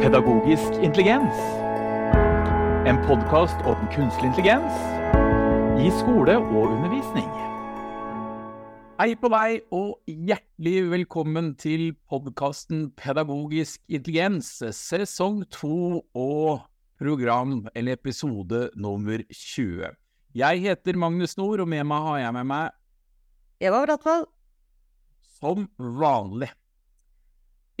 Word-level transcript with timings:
Pedagogisk 0.00 0.72
intelligens. 0.82 1.36
En 2.88 2.96
podkast 3.04 3.58
om 3.68 3.80
kunstig 3.92 4.30
intelligens 4.30 4.78
i 5.76 5.90
skole 5.92 6.38
og 6.38 6.70
undervisning. 6.70 7.26
Hei 8.96 9.12
på 9.20 9.28
deg, 9.28 9.58
og 9.68 9.98
hjertelig 10.08 10.86
velkommen 10.94 11.50
til 11.60 11.90
podkasten 12.08 12.86
Pedagogisk 12.96 13.82
intelligens, 13.92 14.48
sesong 14.72 15.42
to 15.52 16.00
og 16.16 16.62
program 16.96 17.66
eller 17.74 18.00
episode 18.00 18.70
nummer 18.80 19.20
20. 19.28 19.92
Jeg 20.32 20.64
heter 20.64 20.96
Magnus 20.96 21.36
Nord, 21.36 21.60
og 21.60 21.68
med 21.68 21.84
meg 21.84 22.08
har 22.08 22.22
jeg 22.24 22.38
med 22.38 22.48
meg 22.54 22.72
Eva 23.68 23.84
Bratvold. 23.84 24.24
Som 25.36 25.68
vanlig. 25.76 26.54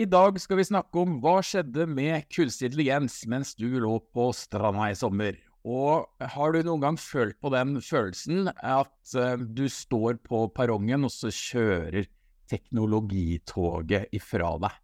I 0.00 0.06
dag 0.08 0.38
skal 0.40 0.56
vi 0.56 0.64
snakke 0.64 0.96
om 1.02 1.18
hva 1.20 1.42
skjedde 1.44 1.84
med 1.84 2.24
kunstig 2.32 2.70
intelligens 2.70 3.18
mens 3.28 3.50
du 3.58 3.66
lå 3.82 3.98
på 4.16 4.30
stranda 4.32 4.86
i 4.88 4.94
sommer. 4.96 5.36
Og 5.68 6.08
har 6.32 6.54
du 6.54 6.62
noen 6.64 6.80
gang 6.86 6.96
følt 6.96 7.36
på 7.36 7.50
den 7.52 7.74
følelsen 7.84 8.48
at 8.48 9.12
uh, 9.12 9.36
du 9.36 9.66
står 9.68 10.16
på 10.24 10.46
perrongen, 10.56 11.04
og 11.04 11.12
så 11.12 11.28
kjører 11.28 12.08
teknologitoget 12.48 14.08
ifra 14.16 14.54
deg? 14.64 14.80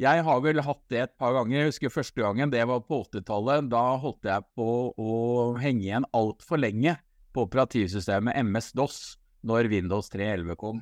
Jeg 0.00 0.24
har 0.24 0.40
vel 0.48 0.64
hatt 0.64 0.82
det 0.88 1.04
et 1.04 1.14
par 1.20 1.36
ganger. 1.36 1.58
Jeg 1.58 1.74
husker 1.74 1.92
første 1.92 2.24
gangen, 2.24 2.56
det 2.56 2.64
var 2.72 2.80
på 2.88 3.02
80-tallet. 3.10 3.68
Da 3.76 3.84
holdt 4.00 4.24
jeg 4.24 4.48
på 4.56 4.70
å 4.96 5.12
henge 5.60 5.84
igjen 5.90 6.08
altfor 6.16 6.64
lenge 6.64 6.96
på 7.36 7.44
operativsystemet 7.44 8.40
MS-DOS 8.40 9.18
når 9.44 9.68
Windows 9.76 10.08
3.11 10.16 10.56
kom. 10.64 10.80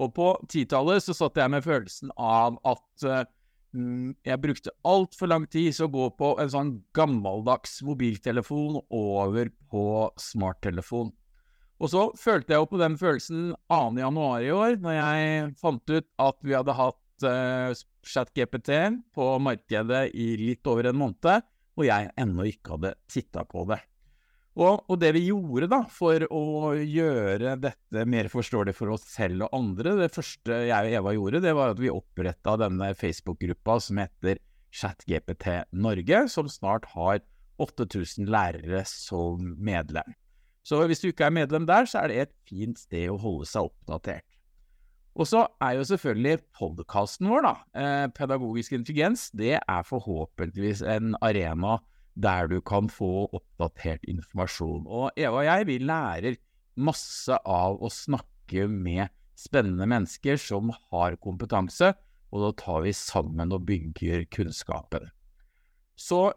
Og 0.00 0.10
på 0.16 0.28
titallet 0.50 1.04
så 1.04 1.14
satt 1.16 1.38
jeg 1.38 1.52
med 1.52 1.64
følelsen 1.64 2.10
av 2.18 2.56
at 2.66 3.06
uh, 3.06 3.22
jeg 3.74 4.40
brukte 4.42 4.74
altfor 4.86 5.30
lang 5.30 5.46
tid 5.50 5.74
til 5.74 5.86
å 5.88 5.92
gå 5.92 6.08
på 6.18 6.32
en 6.42 6.50
sånn 6.50 6.72
gammeldags 6.94 7.80
mobiltelefon 7.86 8.80
over 8.94 9.50
på 9.70 9.86
smarttelefon. 10.20 11.12
Og 11.82 11.90
så 11.90 12.04
følte 12.18 12.54
jeg 12.54 12.62
jo 12.62 12.68
på 12.70 12.78
den 12.80 12.98
følelsen 12.98 13.48
2. 13.72 13.80
januar 13.98 14.44
i 14.46 14.52
år, 14.54 14.76
når 14.82 14.98
jeg 14.98 15.48
fant 15.58 15.90
ut 15.90 16.06
at 16.22 16.38
vi 16.46 16.54
hadde 16.54 16.78
hatt 16.78 17.26
uh, 17.26 17.82
ChatGPT 18.06 18.70
på 19.14 19.26
markedet 19.42 20.06
i 20.14 20.28
litt 20.40 20.70
over 20.70 20.90
en 20.90 21.00
måned, 21.00 21.50
og 21.74 21.88
jeg 21.88 22.12
ennå 22.20 22.46
ikke 22.46 22.76
hadde 22.76 22.94
titta 23.10 23.42
på 23.48 23.66
det. 23.70 23.80
Og, 24.54 24.84
og, 24.86 24.98
det 25.02 25.10
vi 25.16 25.24
gjorde 25.26 25.66
da, 25.70 25.80
for 25.90 26.22
å 26.30 26.74
gjøre 26.78 27.56
dette 27.58 28.04
mer 28.06 28.28
forståelig 28.30 28.76
for 28.78 28.92
oss 28.94 29.06
selv 29.10 29.48
og 29.48 29.56
andre, 29.56 29.96
det 29.98 30.12
første 30.14 30.60
jeg 30.68 30.90
og 30.90 30.98
Eva 31.00 31.14
gjorde, 31.16 31.40
det 31.42 31.54
var 31.58 31.72
at 31.74 31.80
vi 31.82 31.90
oppretta 31.90 32.54
denne 32.62 32.92
Facebook-gruppa 32.94 33.80
som 33.82 33.98
heter 33.98 34.38
ChatGPT 34.74 35.48
Norge, 35.74 36.20
som 36.30 36.50
snart 36.50 36.86
har 36.94 37.18
8000 37.62 38.30
lærere 38.30 38.84
som 38.86 39.56
medlem. 39.58 40.14
Så 40.64 40.78
hvis 40.88 41.02
du 41.02 41.10
ikke 41.10 41.26
er 41.26 41.34
medlem 41.34 41.66
der, 41.68 41.90
så 41.90 42.04
er 42.04 42.10
det 42.10 42.20
et 42.22 42.36
fint 42.48 42.78
sted 42.78 43.10
å 43.10 43.18
holde 43.20 43.48
seg 43.50 43.66
oppdatert. 43.68 44.24
Og 45.14 45.28
så 45.30 45.44
er 45.62 45.76
jo 45.78 45.86
selvfølgelig 45.86 46.40
podkasten 46.58 47.28
vår, 47.30 47.44
da, 47.44 47.54
eh, 47.78 48.06
Pedagogisk 48.14 48.72
intelligens, 48.74 49.28
det 49.30 49.58
er 49.58 49.82
forhåpentligvis 49.86 50.82
en 50.82 51.14
arena 51.22 51.76
der 52.14 52.48
du 52.50 52.60
kan 52.62 52.88
få 52.90 53.26
oppdatert 53.34 54.04
informasjon. 54.10 54.86
Og 54.86 55.18
Eva 55.18 55.42
og 55.42 55.48
jeg, 55.48 55.68
vi 55.68 55.78
lærer 55.82 56.38
masse 56.74 57.36
av 57.42 57.80
å 57.82 57.90
snakke 57.92 58.66
med 58.70 59.10
spennende 59.38 59.86
mennesker 59.90 60.38
som 60.38 60.70
har 60.92 61.18
kompetanse, 61.22 61.92
og 62.34 62.42
da 62.42 62.50
tar 62.58 62.84
vi 62.86 62.94
sammen 62.96 63.54
og 63.54 63.66
bygger 63.68 64.26
kunnskapen. 64.34 65.10
Så 65.94 66.32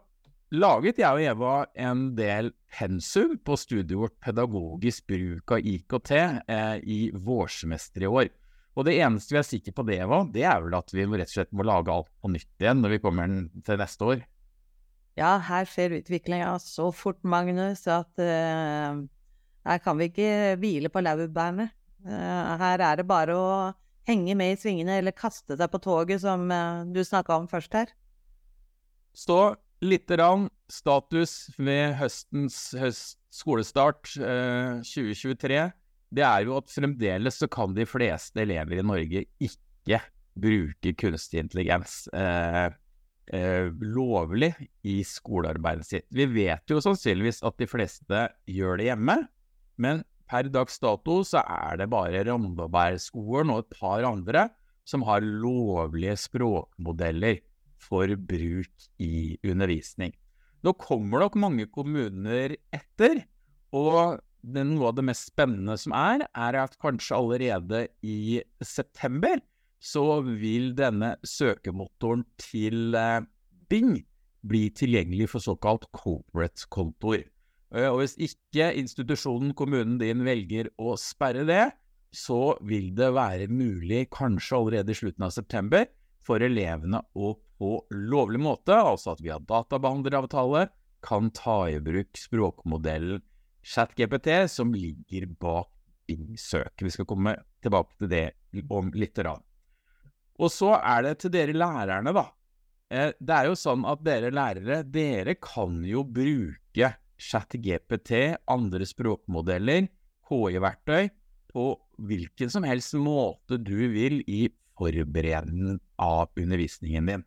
laget 0.54 1.00
jeg 1.02 1.10
og 1.10 1.24
Eva 1.32 1.54
en 1.74 2.10
del 2.18 2.52
pensum 2.74 3.36
på 3.42 3.56
studiet 3.58 3.98
vårt 3.98 4.18
pedagogisk 4.22 5.08
bruk 5.10 5.54
av 5.56 5.66
IKT 5.66 6.12
eh, 6.18 6.76
i 6.82 7.00
vårsemesteret 7.14 8.06
i 8.06 8.12
år. 8.22 8.30
Og 8.78 8.86
det 8.86 8.94
eneste 9.02 9.34
vi 9.34 9.40
er 9.40 9.46
sikre 9.46 9.74
på 9.74 9.82
det, 9.88 9.98
Eva, 10.04 10.22
det 10.30 10.44
er 10.46 10.62
vel 10.62 10.76
at 10.78 10.92
vi 10.94 11.06
rett 11.10 11.26
og 11.26 11.34
slett 11.34 11.54
må 11.56 11.66
lage 11.66 11.90
alt 11.90 12.10
på 12.22 12.30
nytt 12.30 12.62
igjen 12.62 12.84
når 12.84 12.94
vi 12.94 13.00
kommer 13.02 13.32
til 13.66 13.80
neste 13.80 14.10
år. 14.12 14.22
Ja, 15.18 15.34
her 15.42 15.66
skjer 15.66 15.96
utviklinga 15.98 16.52
så 16.62 16.92
fort, 16.94 17.18
Magnus, 17.26 17.82
at 17.90 18.22
uh, 18.22 19.00
her 19.66 19.80
kan 19.82 19.98
vi 19.98 20.10
ikke 20.12 20.56
hvile 20.60 20.90
på 20.92 21.02
laurbærene. 21.02 21.68
Uh, 22.06 22.54
her 22.60 22.84
er 22.86 23.00
det 23.00 23.08
bare 23.08 23.34
å 23.34 23.48
henge 24.08 24.36
med 24.38 24.54
i 24.54 24.60
svingene 24.60 25.00
eller 25.00 25.16
kaste 25.16 25.58
seg 25.58 25.72
på 25.72 25.80
toget, 25.82 26.22
som 26.22 26.46
uh, 26.52 26.86
du 26.86 27.02
snakka 27.02 27.40
om 27.40 27.48
først 27.50 27.74
her. 27.74 27.90
Så 29.16 29.56
lite 29.82 30.18
grann 30.18 30.46
status 30.70 31.48
ved 31.58 31.96
høstens 31.98 32.60
høst, 32.78 33.18
skolestart 33.34 34.08
2023. 34.14 35.58
Det 36.08 36.24
er 36.24 36.46
jo 36.46 36.56
at 36.56 36.70
fremdeles 36.72 37.36
så 37.42 37.48
kan 37.52 37.74
de 37.76 37.84
fleste 37.86 38.40
elever 38.40 38.80
i 38.80 38.86
Norge 38.86 39.26
ikke 39.44 40.00
bruke 40.38 40.94
kunstig 40.98 41.42
intelligens. 41.42 42.06
Eh, 42.14 42.68
eh, 43.34 43.70
lovlig 43.80 44.52
i 44.86 45.00
skolearbeidet 45.06 45.86
sitt. 45.86 46.06
Vi 46.14 46.26
vet 46.30 46.70
jo 46.70 46.80
sannsynligvis 46.84 47.42
at 47.46 47.58
de 47.60 47.68
fleste 47.70 48.22
gjør 48.48 48.80
det 48.80 48.88
hjemme, 48.90 49.18
men 49.78 50.04
per 50.28 50.50
dags 50.52 50.80
dato 50.82 51.22
så 51.24 51.42
er 51.42 51.80
det 51.80 51.88
bare 51.92 52.24
Randabergskolen 52.28 53.52
og 53.54 53.64
et 53.64 53.78
par 53.78 54.04
andre 54.04 54.48
som 54.88 55.04
har 55.08 55.24
lovlige 55.24 56.16
språkmodeller 56.20 57.40
for 57.80 58.10
bruk 58.28 58.88
i 59.00 59.38
undervisning. 59.46 60.12
Nå 60.64 60.74
kommer 60.80 61.22
nok 61.22 61.36
mange 61.38 61.68
kommuner 61.70 62.56
etter, 62.74 63.22
og 63.72 64.18
noe 64.42 64.88
av 64.88 64.96
det 64.96 65.04
mest 65.06 65.30
spennende 65.30 65.76
som 65.80 65.94
er, 65.96 66.24
er 66.32 66.58
at 66.64 66.76
kanskje 66.82 67.16
allerede 67.16 67.84
i 68.02 68.40
september 68.64 69.40
så 69.78 70.20
vil 70.26 70.72
denne 70.78 71.14
søkemotoren 71.26 72.24
til 72.40 72.94
eh, 72.98 73.24
Bing 73.70 73.98
bli 74.48 74.68
tilgjengelig 74.74 75.28
for 75.32 75.44
såkalt 75.44 75.86
corporate-kontoer. 75.94 77.26
Eh, 77.74 77.88
og 77.88 78.00
hvis 78.02 78.16
ikke 78.28 78.72
institusjonen, 78.80 79.54
kommunen 79.58 79.98
din, 80.00 80.24
velger 80.26 80.70
å 80.80 80.96
sperre 81.00 81.44
det, 81.48 81.66
så 82.14 82.56
vil 82.64 82.94
det 82.96 83.12
være 83.14 83.50
mulig, 83.52 84.06
kanskje 84.14 84.56
allerede 84.56 84.94
i 84.94 84.98
slutten 84.98 85.28
av 85.28 85.34
september, 85.34 85.86
for 86.24 86.42
elevene 86.44 87.02
å 87.16 87.36
på 87.58 87.72
lovlig 87.90 88.38
måte, 88.38 88.70
altså 88.70 89.16
at 89.16 89.22
vi 89.22 89.32
har 89.32 89.42
databehandleravtale, 89.42 90.68
kan 91.02 91.30
ta 91.34 91.64
i 91.70 91.80
bruk 91.82 92.18
språkmodellen 92.18 93.22
ChatGPT 93.66 94.30
som 94.50 94.72
ligger 94.74 95.26
bak 95.38 95.70
Bing-søket. 96.08 96.86
Vi 96.86 96.90
skal 96.94 97.06
komme 97.06 97.34
tilbake 97.62 97.98
til 98.00 98.08
det 98.08 98.24
om 98.72 98.88
litt. 98.96 99.18
Rann. 99.18 99.42
Og 100.38 100.52
så 100.54 100.74
er 100.78 101.04
det 101.06 101.14
til 101.22 101.34
dere 101.34 101.56
lærerne, 101.56 102.14
da. 102.14 102.28
Eh, 102.88 103.12
det 103.18 103.34
er 103.34 103.48
jo 103.50 103.58
sånn 103.58 103.84
at 103.88 104.02
dere 104.06 104.30
lærere, 104.32 104.82
dere 104.86 105.34
kan 105.42 105.82
jo 105.86 106.04
bruke 106.06 106.92
ChatGPT, 107.18 108.38
andre 108.48 108.86
språkmodeller, 108.86 109.88
KI-verktøy, 110.28 111.10
på 111.48 111.66
hvilken 112.08 112.52
som 112.52 112.66
helst 112.68 112.94
måte 113.00 113.58
du 113.58 113.88
vil 113.90 114.20
i 114.30 114.46
forberedelsen 114.78 115.80
av 115.98 116.30
undervisningen 116.38 117.10
din. 117.10 117.26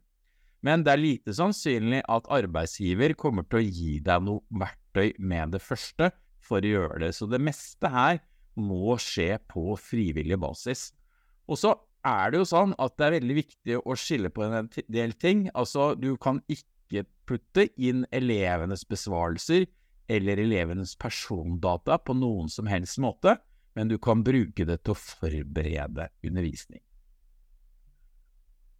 Men 0.61 0.85
det 0.85 0.93
er 0.93 1.01
lite 1.01 1.33
sannsynlig 1.35 2.03
at 2.05 2.29
arbeidsgiver 2.31 3.15
kommer 3.17 3.47
til 3.49 3.59
å 3.59 3.65
gi 3.65 3.95
deg 4.05 4.27
noe 4.27 4.45
verktøy 4.61 5.17
med 5.17 5.55
det 5.57 5.61
første 5.65 6.11
for 6.45 6.61
å 6.61 6.73
gjøre 6.75 6.99
det. 7.03 7.13
Så 7.17 7.27
det 7.29 7.41
meste 7.41 7.89
her 7.91 8.21
må 8.61 8.95
skje 9.01 9.35
på 9.49 9.73
frivillig 9.81 10.37
basis. 10.39 10.91
Og 11.49 11.57
så 11.59 11.73
er 12.07 12.31
det 12.31 12.41
jo 12.41 12.47
sånn 12.49 12.75
at 12.81 12.95
det 12.97 13.07
er 13.07 13.15
veldig 13.17 13.37
viktig 13.37 13.79
å 13.81 13.97
skille 13.99 14.31
på 14.33 14.45
en 14.45 14.69
del 14.91 15.13
ting. 15.21 15.47
Altså, 15.53 15.91
du 15.95 16.15
kan 16.21 16.41
ikke 16.51 17.05
putte 17.29 17.67
inn 17.79 18.05
elevenes 18.11 18.83
besvarelser 18.89 19.67
eller 20.11 20.41
elevenes 20.43 20.95
persondata 20.99 21.99
på 22.03 22.15
noen 22.17 22.49
som 22.51 22.67
helst 22.67 22.99
måte, 23.03 23.37
men 23.77 23.91
du 23.91 23.97
kan 24.01 24.23
bruke 24.25 24.65
det 24.67 24.81
til 24.83 24.95
å 24.95 24.99
forberede 24.99 26.09
undervisning. 26.25 26.81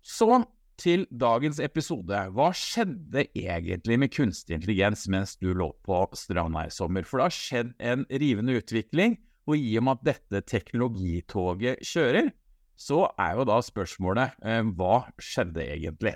Så 0.02 0.42
til 0.82 1.06
dagens 1.14 1.60
episode. 1.62 2.18
Hva 2.34 2.50
skjedde 2.58 3.28
egentlig 3.38 4.00
med 4.02 4.14
kunstig 4.14 4.58
intelligens 4.58 5.06
mens 5.12 5.36
du 5.38 5.52
lå 5.54 5.70
på 5.86 6.04
stranda 6.18 6.66
i 6.68 6.74
sommer? 6.74 7.06
For 7.06 7.22
det 7.22 7.28
har 7.28 7.36
skjedd 7.36 7.74
en 7.92 8.06
rivende 8.10 8.58
utvikling, 8.58 9.20
og 9.50 9.58
i 9.58 9.76
og 9.78 9.86
med 9.86 10.00
at 10.00 10.08
dette 10.12 10.44
teknologitoget 10.50 11.82
kjører, 11.86 12.32
så 12.80 13.06
er 13.20 13.38
jo 13.38 13.48
da 13.48 13.58
spørsmålet 13.64 14.38
eh, 14.44 14.62
hva 14.78 15.04
skjedde 15.22 15.66
egentlig? 15.66 16.16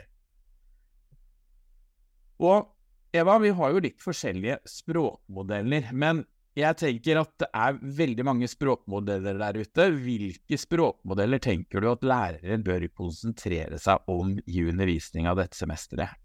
Og 2.41 2.71
Eva, 3.15 3.37
vi 3.39 3.51
har 3.55 3.71
jo 3.71 3.83
litt 3.83 4.01
forskjellige 4.03 4.57
språkmodeller, 4.67 5.91
men 5.95 6.25
jeg 6.55 6.77
tenker 6.79 7.19
at 7.19 7.31
det 7.43 7.47
er 7.51 7.79
veldig 7.99 8.25
mange 8.27 8.47
språkmodeller 8.47 9.39
der 9.39 9.59
ute. 9.59 9.87
Hvilke 10.03 10.59
språkmodeller 10.59 11.41
tenker 11.43 11.83
du 11.83 11.89
at 11.91 12.05
lærere 12.07 12.59
bør 12.63 12.87
konsentrere 12.95 13.79
seg 13.81 14.07
om 14.11 14.37
i 14.39 14.63
undervisninga 14.63 15.35
dette 15.35 15.59
semesteret? 15.59 16.15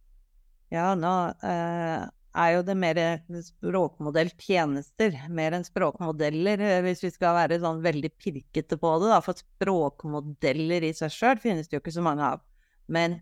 Ja, 0.71 0.93
nå 0.95 1.15
eh, 1.43 2.07
er 2.37 2.53
jo 2.55 2.63
det 2.67 2.77
mer 2.79 3.01
språkmodelltjenester, 3.43 5.17
mer 5.35 5.57
enn 5.57 5.67
språkmodeller, 5.67 6.63
eh, 6.63 6.83
hvis 6.87 7.03
vi 7.07 7.11
skal 7.15 7.35
være 7.39 7.61
sånn 7.63 7.83
veldig 7.83 8.13
pirkete 8.23 8.79
på 8.81 8.93
det, 9.03 9.11
da. 9.11 9.21
For 9.25 9.41
språkmodeller 9.41 10.87
i 10.87 10.93
seg 10.97 11.15
sjøl 11.15 11.43
finnes 11.43 11.71
det 11.71 11.79
jo 11.79 11.83
ikke 11.83 11.97
så 11.99 12.05
mange 12.07 12.27
av. 12.37 12.45
Men 12.91 13.21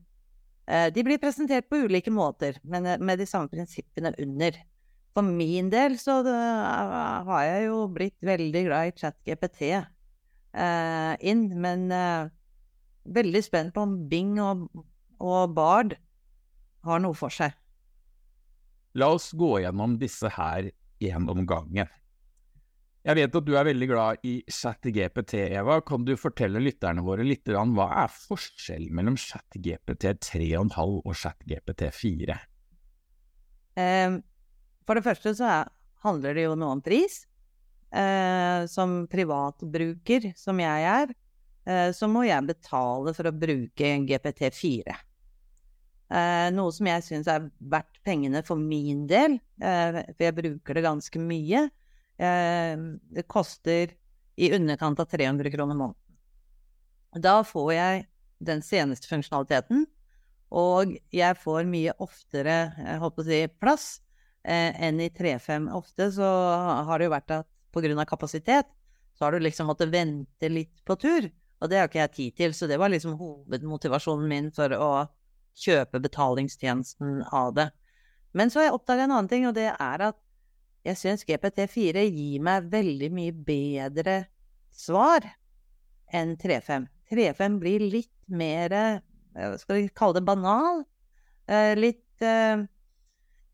eh, 0.68 0.88
de 0.92 1.04
blir 1.06 1.22
presentert 1.22 1.70
på 1.70 1.84
ulike 1.88 2.12
måter, 2.12 2.60
men 2.64 2.86
eh, 2.86 3.00
med 3.00 3.22
de 3.22 3.28
samme 3.28 3.52
prinsippene 3.52 4.12
under. 4.20 4.60
For 5.16 5.26
min 5.26 5.70
del 5.72 5.96
så 5.98 6.20
det, 6.22 6.30
uh, 6.30 7.24
har 7.26 7.40
jeg 7.42 7.70
jo 7.70 7.78
blitt 7.90 8.18
veldig 8.22 8.60
glad 8.68 8.90
i 8.90 8.92
ChatGPT 9.00 9.62
eh, 9.72 11.14
inn, 11.26 11.48
men 11.58 11.88
eh, 11.90 12.28
veldig 13.18 13.42
spent 13.44 13.74
på 13.74 13.82
om 13.86 13.96
Bing 14.10 14.36
og, 14.42 14.68
og 15.18 15.56
Bard 15.56 15.96
har 16.86 17.02
noe 17.02 17.16
for 17.18 17.34
seg. 17.34 17.56
La 18.98 19.12
oss 19.14 19.30
gå 19.36 19.58
gjennom 19.62 19.94
disse 20.00 20.30
her 20.34 20.70
én 21.04 21.30
om 21.30 21.44
gangen. 21.46 21.88
Jeg 23.06 23.16
vet 23.16 23.36
at 23.38 23.46
du 23.46 23.54
er 23.56 23.68
veldig 23.68 23.86
glad 23.88 24.26
i 24.26 24.34
ChatGPT, 24.52 25.38
Eva. 25.54 25.78
Kan 25.86 26.04
du 26.04 26.12
fortelle 26.18 26.60
lytterne 26.60 27.04
våre 27.06 27.24
litt 27.24 27.48
om 27.56 27.76
hva 27.78 27.86
er 28.02 28.12
forskjellen 28.12 28.90
mellom 28.98 29.16
ChatGPT 29.16 30.10
3,5 30.26 30.98
og 30.98 31.14
ChatGPT 31.16 31.86
4? 31.94 32.36
Um, 33.78 34.18
for 34.84 34.98
det 34.98 35.06
første 35.06 35.32
så 35.38 35.48
er, 35.48 35.72
handler 36.04 36.36
det 36.36 36.48
jo 36.48 36.58
noe 36.58 36.74
om 36.76 36.84
pris. 36.84 37.22
Eh, 37.88 38.66
som 38.68 39.06
privatbruker, 39.08 40.32
som 40.36 40.58
jeg 40.60 40.82
er, 40.84 41.14
eh, 41.64 41.90
så 41.96 42.08
må 42.10 42.26
jeg 42.26 42.44
betale 42.50 43.14
for 43.16 43.30
å 43.30 43.32
bruke 43.32 43.92
GPT4. 44.04 44.96
Eh, 46.08 46.48
noe 46.56 46.72
som 46.72 46.88
jeg 46.88 47.04
syns 47.04 47.28
er 47.28 47.50
verdt 47.60 48.00
pengene 48.06 48.40
for 48.46 48.56
min 48.60 49.04
del, 49.10 49.36
eh, 49.60 50.00
for 50.14 50.24
jeg 50.24 50.36
bruker 50.38 50.78
det 50.78 50.84
ganske 50.86 51.20
mye. 51.20 51.66
Eh, 52.18 52.76
det 53.12 53.26
koster 53.28 53.92
i 54.38 54.52
underkant 54.56 55.00
av 55.00 55.10
300 55.10 55.52
kroner 55.52 55.76
måneden. 55.76 56.00
Da 57.20 57.42
får 57.44 57.72
jeg 57.74 58.06
den 58.40 58.62
seneste 58.62 59.08
funksjonaliteten, 59.10 59.86
og 60.54 60.94
jeg 61.12 61.36
får 61.36 61.66
mye 61.68 61.92
oftere 62.00 62.56
jeg 62.72 63.00
håper 63.02 63.24
å 63.24 63.26
si, 63.26 63.40
plass 63.60 63.86
eh, 64.44 64.72
enn 64.80 65.00
i 65.02 65.10
3.5. 65.12 65.68
Ofte 65.76 66.08
så 66.14 66.28
har 66.88 66.98
det 66.98 67.08
jo 67.08 67.14
vært 67.16 67.34
at 67.36 67.48
pga. 67.74 68.06
kapasitet, 68.06 68.66
så 69.12 69.26
har 69.26 69.32
du 69.32 69.44
liksom 69.44 69.68
måttet 69.68 69.92
vente 69.92 70.48
litt 70.48 70.84
på 70.84 70.96
tur. 70.96 71.28
Og 71.60 71.68
det 71.68 71.78
har 71.80 71.88
ikke 71.88 72.04
jeg 72.04 72.14
tid 72.14 72.36
til, 72.36 72.54
så 72.54 72.66
det 72.70 72.78
var 72.78 72.88
liksom 72.88 73.18
hovedmotivasjonen 73.18 74.28
min 74.30 74.50
for 74.54 74.72
å 74.72 74.90
kjøpe 75.58 76.00
betalingstjenesten 76.02 77.22
av 77.34 77.52
det. 77.56 77.68
Men 78.36 78.50
så 78.50 78.60
har 78.60 78.68
jeg 78.68 78.78
oppdaga 78.78 79.06
en 79.06 79.14
annen 79.16 79.30
ting, 79.30 79.46
og 79.48 79.56
det 79.56 79.70
er 79.72 80.06
at 80.10 80.18
jeg 80.86 81.00
syns 81.00 81.26
GPT4 81.28 82.04
gir 82.06 82.44
meg 82.44 82.68
veldig 82.72 83.10
mye 83.12 83.34
bedre 83.34 84.18
svar 84.72 85.26
enn 86.14 86.36
3.5. 86.40 86.86
3.5 87.10 87.58
blir 87.60 87.84
litt 87.84 88.14
mer 88.28 88.72
Skal 89.60 89.76
vi 89.76 89.90
kalle 89.94 90.18
det 90.18 90.26
banal? 90.26 90.82
Eh, 91.48 91.74
litt 91.78 92.24
eh, 92.24 92.64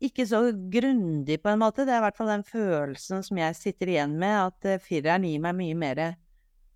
ikke 0.05 0.25
så 0.27 0.41
grundig, 0.71 1.37
på 1.43 1.51
en 1.51 1.61
måte. 1.61 1.85
Det 1.85 1.93
er 1.93 2.01
i 2.01 2.05
hvert 2.07 2.17
fall 2.17 2.31
den 2.31 2.45
følelsen 2.47 3.23
som 3.23 3.39
jeg 3.39 3.57
sitter 3.57 3.91
igjen 3.93 4.15
med, 4.19 4.49
at 4.49 4.81
fireren 4.83 5.27
gir 5.27 5.43
meg 5.43 5.55
mye 5.59 5.77
mer 5.77 6.01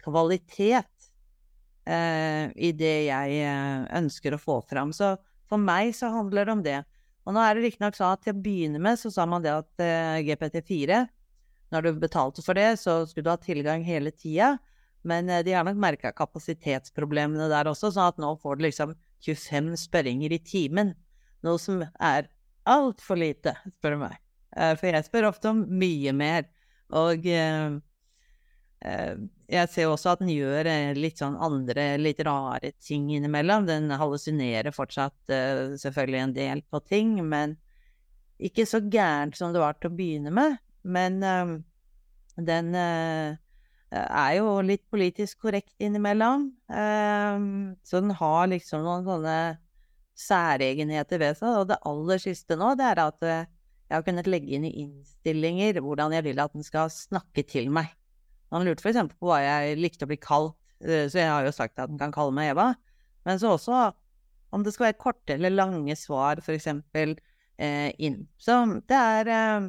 kvalitet 0.03 0.98
i 1.89 2.71
det 2.77 2.95
jeg 3.07 3.41
uh, 3.49 3.85
ønsker 3.97 4.35
å 4.35 4.41
få 4.41 4.59
fram. 4.69 4.93
Så 4.95 5.15
for 5.49 5.61
meg 5.61 5.95
så 5.97 6.11
handler 6.13 6.45
det 6.45 6.53
om 6.53 6.63
det. 6.65 6.79
Og 7.25 7.35
nå 7.35 7.41
er 7.43 7.57
det 7.57 7.65
riktignok 7.65 7.97
sånn 7.97 8.15
at 8.15 8.23
til 8.25 8.35
å 8.35 8.41
begynne 8.43 8.81
med 8.81 8.99
så 9.01 9.11
sa 9.13 9.25
man 9.29 9.43
det 9.43 9.51
at 9.53 9.81
GPT4 10.25 10.99
Når 11.73 11.85
du 11.85 11.99
betalte 12.01 12.41
for 12.41 12.57
det, 12.57 12.79
så 12.81 13.03
skulle 13.05 13.27
du 13.27 13.31
ha 13.33 13.37
tilgang 13.41 13.83
hele 13.85 14.09
tida. 14.09 14.55
Men 15.05 15.29
de 15.45 15.53
har 15.53 15.65
nok 15.67 15.77
merka 15.77 16.13
kapasitetsproblemene 16.15 17.49
der 17.51 17.69
også, 17.69 17.91
sånn 17.93 18.09
at 18.09 18.21
nå 18.21 18.31
får 18.41 18.57
du 18.57 18.65
liksom 18.65 18.95
25 19.25 19.75
spørringer 19.77 20.33
i 20.33 20.41
timen. 20.41 20.95
Noe 21.45 21.61
som 21.61 21.83
er 21.85 22.31
altfor 22.69 23.21
lite, 23.21 23.53
spør 23.77 23.97
du 23.97 24.01
meg. 24.07 24.17
For 24.55 24.89
jeg 24.89 25.05
spør 25.05 25.29
ofte 25.29 25.53
om 25.53 25.61
mye 25.81 26.15
mer. 26.17 26.49
Og 26.97 27.25
eh, 27.29 27.77
uh, 28.85 29.15
jeg 29.49 29.69
ser 29.73 29.89
også 29.89 30.13
at 30.13 30.21
den 30.21 30.31
gjør 30.33 30.67
litt 30.97 31.21
sånn 31.21 31.37
andre, 31.41 31.91
litt 31.97 32.21
rare 32.25 32.71
ting 32.85 33.07
innimellom. 33.15 33.65
Den 33.65 33.89
hallusinerer 33.97 34.75
fortsatt 34.75 35.33
selvfølgelig 35.81 36.21
en 36.21 36.35
del 36.35 36.61
på 36.69 36.81
ting, 36.85 37.15
men 37.25 37.55
ikke 38.39 38.67
så 38.69 38.79
gærent 38.85 39.37
som 39.39 39.55
det 39.55 39.63
var 39.63 39.79
til 39.79 39.89
å 39.89 39.97
begynne 39.97 40.33
med. 40.33 40.59
Men 40.85 41.17
den 42.37 42.69
er 42.77 44.33
jo 44.37 44.53
litt 44.63 44.85
politisk 44.93 45.41
korrekt 45.47 45.73
innimellom. 45.81 46.51
så 46.69 48.03
den 48.05 48.13
har 48.21 48.53
liksom 48.53 48.85
noen 48.85 49.09
sånne 49.09 49.39
særegenheter 50.19 51.21
ved 51.21 51.39
seg. 51.39 51.61
Og 51.61 51.69
det 51.71 51.79
aller 51.87 52.21
siste 52.21 52.57
nå, 52.59 52.73
det 52.79 52.87
er 52.91 53.03
at 53.05 53.25
eh, 53.27 53.47
jeg 53.89 53.97
har 53.97 54.05
kunnet 54.05 54.29
legge 54.29 54.53
inn 54.57 54.67
i 54.67 54.75
innstillinger 54.83 55.79
hvordan 55.81 56.13
jeg 56.17 56.27
vil 56.27 56.43
at 56.43 56.53
den 56.55 56.65
skal 56.65 56.91
snakke 56.93 57.45
til 57.49 57.71
meg. 57.73 57.91
Han 58.53 58.65
lurte 58.65 58.83
f.eks. 58.83 59.13
på 59.19 59.29
hva 59.29 59.39
jeg 59.43 59.79
likte 59.79 60.07
å 60.07 60.11
bli 60.11 60.19
kalt, 60.21 60.57
eh, 60.83 61.07
så 61.11 61.21
jeg 61.21 61.31
har 61.31 61.47
jo 61.47 61.55
sagt 61.55 61.77
at 61.77 61.89
han 61.91 61.99
kan 62.01 62.13
kalle 62.15 62.35
meg 62.35 62.53
Eva. 62.53 62.71
Men 63.27 63.41
så 63.41 63.55
også 63.55 63.89
om 64.55 64.63
det 64.65 64.73
skal 64.73 64.89
være 64.89 65.01
korte 65.01 65.35
eller 65.35 65.53
lange 65.53 65.95
svar, 65.99 66.41
f.eks. 66.41 66.69
Eh, 67.59 67.89
inn. 67.99 68.21
Så 68.39 68.55
det 68.87 68.97
er 68.97 69.31
eh, 69.35 69.65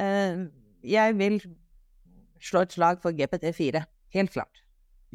eh, 0.00 0.46
Jeg 0.86 1.18
vil 1.18 1.42
slå 2.40 2.64
et 2.64 2.72
slag 2.72 3.02
for 3.02 3.12
GPT4. 3.16 3.84
Helt 4.16 4.32
klart 4.32 4.66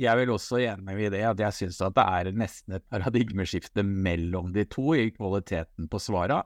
jeg 0.02 0.18
vil 0.18 0.32
også 0.34 0.62
enig 0.64 0.86
med 0.86 1.02
i 1.04 1.12
det 1.14 1.22
at 1.28 1.42
jeg 1.42 1.58
syns 1.58 1.82
at 1.84 1.96
det 1.98 2.06
er 2.06 2.32
nesten 2.38 2.78
et 2.78 2.86
paradigmeskifte 2.92 3.84
mellom 3.86 4.52
de 4.56 4.66
to 4.70 4.96
i 4.98 5.10
kvaliteten 5.14 5.90
på 5.92 6.00
svara. 6.02 6.42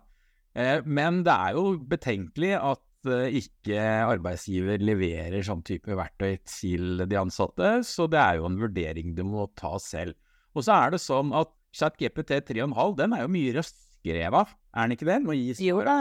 Eh, 0.56 0.82
men 0.86 1.24
det 1.28 1.36
er 1.36 1.56
jo 1.58 1.76
betenkelig 1.90 2.56
at 2.58 2.82
ikke 3.08 3.80
arbeidsgiver 4.06 4.84
leverer 4.84 5.46
sånn 5.46 5.64
type 5.66 5.96
verktøy 5.98 6.38
til 6.50 7.06
de 7.06 7.18
ansatte, 7.20 7.80
så 7.88 8.08
det 8.12 8.20
er 8.22 8.40
jo 8.40 8.50
en 8.50 8.60
vurdering 8.60 9.16
du 9.18 9.24
må 9.28 9.48
ta 9.60 9.76
selv. 9.82 10.18
Og 10.56 10.66
så 10.66 10.76
er 10.78 10.96
det 10.96 11.02
sånn 11.04 11.34
at 11.36 11.52
ChatGPT 11.76 12.40
3,5 12.52 12.96
den 13.00 13.16
er 13.16 13.26
jo 13.26 13.32
mye 13.32 13.56
raskere, 13.58 14.22
Eva, 14.30 14.46
er 14.76 14.86
den 14.88 14.96
ikke 14.96 15.10
det? 15.10 15.18
Jo 15.64 15.82
da. 15.86 15.98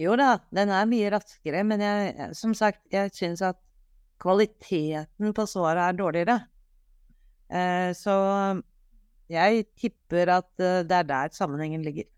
jo 0.00 0.16
da, 0.20 0.30
den 0.54 0.72
er 0.76 0.90
mye 0.90 1.12
raskere, 1.14 1.62
men 1.64 1.84
jeg, 1.84 2.30
som 2.36 2.52
sagt, 2.56 2.82
jeg 2.92 3.14
syns 3.16 3.44
at 3.46 3.60
kvaliteten 4.22 5.34
på 5.36 5.46
svaret 5.48 5.82
er 5.88 5.98
dårligere. 5.98 6.36
Eh, 7.52 7.90
så 7.96 8.16
jeg 9.30 9.66
tipper 9.78 10.32
at 10.38 10.50
eh, 10.62 10.82
det 10.86 11.00
er 11.00 11.08
der 11.08 11.34
sammenhengen 11.34 11.84
ligger. 11.86 12.08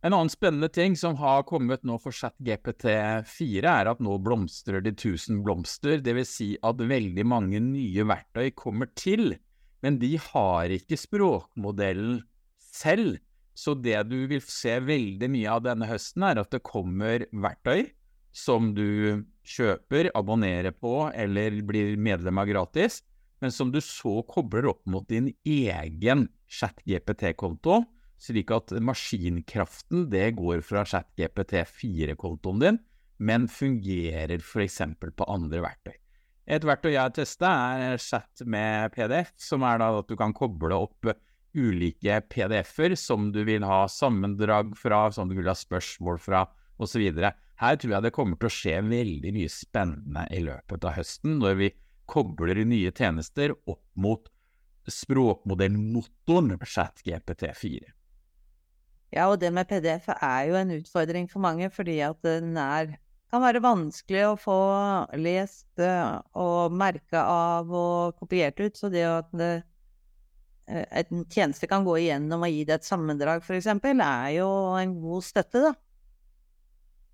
En 0.00 0.14
annen 0.16 0.32
spennende 0.32 0.70
ting 0.72 0.94
som 0.96 1.18
har 1.20 1.42
kommet 1.44 1.82
nå 1.84 1.98
for 2.00 2.16
ChatGPT4, 2.16 3.60
er 3.68 3.90
at 3.90 3.98
nå 4.00 4.14
blomstrer 4.24 4.80
de 4.80 4.94
tusen 4.96 5.42
blomster. 5.44 6.00
Dvs. 6.00 6.30
Si 6.38 6.48
at 6.64 6.80
veldig 6.80 7.26
mange 7.28 7.60
nye 7.60 8.06
verktøy 8.08 8.48
kommer 8.56 8.88
til, 8.96 9.34
men 9.84 9.98
de 10.00 10.14
har 10.30 10.72
ikke 10.72 10.96
språkmodellen 11.00 12.22
selv. 12.64 13.18
Så 13.52 13.74
det 13.76 13.98
du 14.08 14.24
vil 14.30 14.40
se 14.40 14.78
veldig 14.80 15.28
mye 15.34 15.52
av 15.52 15.66
denne 15.68 15.88
høsten, 15.90 16.24
er 16.24 16.40
at 16.40 16.54
det 16.54 16.64
kommer 16.64 17.26
verktøy 17.28 17.90
som 18.32 18.72
du 18.72 19.26
kjøper, 19.44 20.08
abonnerer 20.16 20.72
på 20.72 21.10
eller 21.12 21.60
blir 21.66 21.96
medlem 22.00 22.40
av 22.40 22.48
gratis, 22.48 23.02
men 23.40 23.52
som 23.52 23.68
du 23.72 23.82
så 23.84 24.20
kobler 24.28 24.70
opp 24.70 24.84
mot 24.88 25.04
din 25.10 25.28
egen 25.44 26.28
ChatGPT-konto, 26.48 27.82
slik 28.20 28.52
at 28.54 28.74
maskinkraften 28.84 30.06
det 30.12 30.28
går 30.38 30.60
fra 30.66 30.84
ChatGPT4-kontoen 30.88 32.62
din, 32.62 32.78
men 33.20 33.48
fungerer 33.48 34.38
f.eks. 34.40 34.80
på 35.00 35.28
andre 35.28 35.64
verktøy. 35.64 35.96
Et 36.50 36.64
verktøy 36.66 36.94
jeg 36.94 37.02
har 37.02 37.12
testa, 37.14 37.50
er 37.78 38.00
Chat 38.00 38.42
med 38.48 38.94
PDF, 38.94 39.34
som 39.38 39.62
er 39.66 39.78
da 39.80 39.90
at 40.00 40.08
du 40.08 40.16
kan 40.18 40.32
koble 40.34 40.74
opp 40.74 41.12
ulike 41.54 42.20
PDF-er 42.30 42.96
som 42.98 43.28
du 43.34 43.42
vil 43.46 43.64
ha 43.66 43.84
sammendrag 43.90 44.72
fra, 44.78 45.04
som 45.14 45.28
du 45.30 45.36
vil 45.38 45.50
ha 45.50 45.54
spørsmål 45.58 46.18
fra, 46.22 46.44
osv. 46.80 47.06
Her 47.60 47.76
tror 47.76 47.94
jeg 47.94 48.06
det 48.06 48.14
kommer 48.16 48.40
til 48.40 48.48
å 48.48 48.56
skje 48.56 48.76
veldig 48.88 49.32
mye 49.36 49.52
spennende 49.52 50.26
i 50.32 50.42
løpet 50.46 50.86
av 50.88 50.96
høsten, 50.96 51.38
når 51.42 51.58
vi 51.60 51.70
kobler 52.10 52.64
nye 52.66 52.90
tjenester 52.90 53.54
opp 53.68 53.84
mot 54.00 54.30
språkmodellmotoren 54.90 56.56
ChatGPT4. 56.58 57.99
Ja, 59.10 59.26
og 59.26 59.40
det 59.42 59.50
med 59.54 59.66
PDF 59.66 60.06
er 60.14 60.42
jo 60.46 60.58
en 60.58 60.74
utfordring 60.76 61.26
for 61.30 61.42
mange, 61.42 61.70
fordi 61.74 61.98
at 62.06 62.20
den 62.22 62.54
er, 62.60 62.94
kan 63.30 63.42
være 63.42 63.62
vanskelig 63.62 64.22
å 64.28 64.38
få 64.38 64.60
lest 65.18 65.82
og 65.82 66.76
merka 66.78 67.24
av 67.26 67.74
og 67.74 68.20
kopiert 68.22 68.62
ut. 68.62 68.78
Så 68.78 68.90
det 68.92 69.02
at 69.08 69.30
det, 69.34 69.52
eh, 70.70 70.86
en 71.02 71.24
tjeneste 71.26 71.66
kan 71.70 71.86
gå 71.86 71.98
igjennom 72.04 72.46
og 72.46 72.54
gi 72.54 72.62
deg 72.64 72.78
et 72.78 72.86
sammendrag, 72.86 73.42
f.eks., 73.42 73.66
er 73.66 74.30
jo 74.38 74.50
en 74.78 74.98
god 75.02 75.26
støtte, 75.26 75.64
da. 75.70 75.74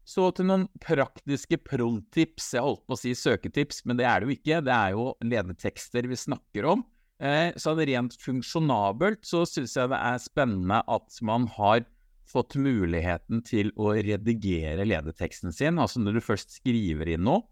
Så 0.07 0.29
til 0.37 0.47
noen 0.47 0.69
praktiske 0.79 1.59
promptips. 1.67 2.53
Jeg 2.55 2.63
holdt 2.63 2.85
på 2.87 2.95
å 2.95 3.01
si 3.01 3.11
søketips, 3.19 3.81
men 3.89 3.99
det 3.99 4.05
er 4.07 4.21
det 4.23 4.29
jo 4.29 4.37
ikke. 4.37 4.61
Det 4.63 4.75
er 4.75 4.93
jo 4.95 5.09
ledetekster 5.25 6.07
vi 6.07 6.19
snakker 6.21 6.69
om. 6.77 6.85
Eh, 7.17 7.53
så 7.57 7.73
rent 7.79 8.17
funksjonabelt 8.21 9.25
så 9.25 9.45
syns 9.49 9.77
jeg 9.79 9.89
det 9.89 10.01
er 10.05 10.19
spennende 10.21 10.83
at 10.85 11.21
man 11.25 11.47
har 11.57 11.87
fått 12.29 12.59
muligheten 12.61 13.41
til 13.47 13.71
å 13.81 13.95
redigere 13.95 14.85
ledeteksten 14.85 15.55
sin. 15.55 15.81
Altså 15.81 16.03
når 16.03 16.19
du 16.19 16.25
først 16.27 16.59
skriver 16.59 17.15
inn 17.15 17.25
noe, 17.29 17.47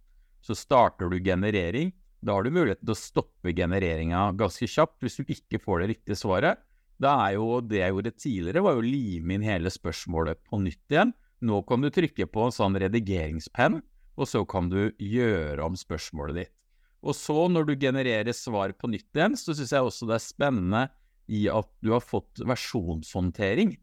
så 0.44 0.56
starter 0.58 1.08
du 1.08 1.16
generering. 1.24 1.94
Da 2.24 2.36
har 2.36 2.44
du 2.44 2.52
muligheten 2.52 2.84
til 2.84 2.96
å 2.96 2.98
stoppe 2.98 3.54
genereringa 3.56 4.26
ganske 4.36 4.68
kjapt 4.68 5.04
hvis 5.04 5.20
du 5.20 5.32
ikke 5.32 5.60
får 5.62 5.82
det 5.82 5.90
riktige 5.94 6.20
svaret. 6.20 6.60
Da 7.00 7.16
er 7.26 7.36
jo 7.38 7.58
det 7.64 7.80
jeg 7.80 7.94
gjorde 7.94 8.14
tidligere, 8.16 8.64
var 8.64 8.76
jo 8.76 8.84
å 8.84 8.86
lime 8.86 9.36
inn 9.36 9.46
hele 9.46 9.72
spørsmålet 9.72 10.40
på 10.46 10.60
nytt 10.62 10.92
igjen. 10.92 11.14
Nå 11.44 11.60
kan 11.68 11.82
du 11.82 11.90
trykke 11.92 12.28
på 12.30 12.46
en 12.46 12.54
sånn 12.54 12.78
redigeringspenn, 12.80 13.80
og 14.14 14.30
så 14.30 14.44
kan 14.48 14.70
du 14.72 14.92
gjøre 15.02 15.64
om 15.64 15.76
spørsmålet 15.76 16.44
ditt. 16.44 16.54
Og 17.04 17.12
så, 17.16 17.36
når 17.52 17.68
du 17.68 17.74
genererer 17.76 18.32
svar 18.36 18.72
på 18.78 18.88
nytt 18.88 19.10
igjen, 19.12 19.36
så 19.36 19.52
syns 19.52 19.72
jeg 19.74 19.84
også 19.84 20.08
det 20.08 20.16
er 20.16 20.24
spennende 20.24 20.86
i 21.28 21.44
at 21.52 21.68
du 21.84 21.92
har 21.92 22.04
fått 22.04 22.40
versjonshåndtering. 22.44 23.76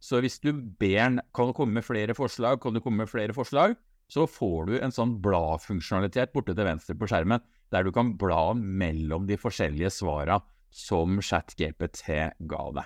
Så 0.00 0.20
hvis 0.20 0.40
du 0.42 0.52
ber 0.52 1.20
kan 1.34 1.46
du 1.48 1.52
komme 1.56 1.72
med 1.78 1.84
flere 1.86 2.14
forslag, 2.16 2.60
kan 2.60 2.74
du 2.76 2.80
komme 2.84 3.04
med 3.04 3.10
flere 3.10 3.32
forslag, 3.36 3.74
så 4.12 4.26
får 4.28 4.66
du 4.68 4.74
en 4.78 4.92
sånn 4.94 5.20
bladfunksjonalitet 5.22 6.32
borte 6.34 6.54
til 6.54 6.64
venstre 6.68 6.94
på 6.98 7.06
skjermen, 7.10 7.40
der 7.74 7.82
du 7.82 7.90
kan 7.94 8.18
bla 8.18 8.54
mellom 8.54 9.26
de 9.26 9.36
forskjellige 9.40 9.90
svara 9.90 10.40
som 10.70 11.20
ChatGPT 11.24 12.02
ga 12.46 12.72
deg. 12.76 12.84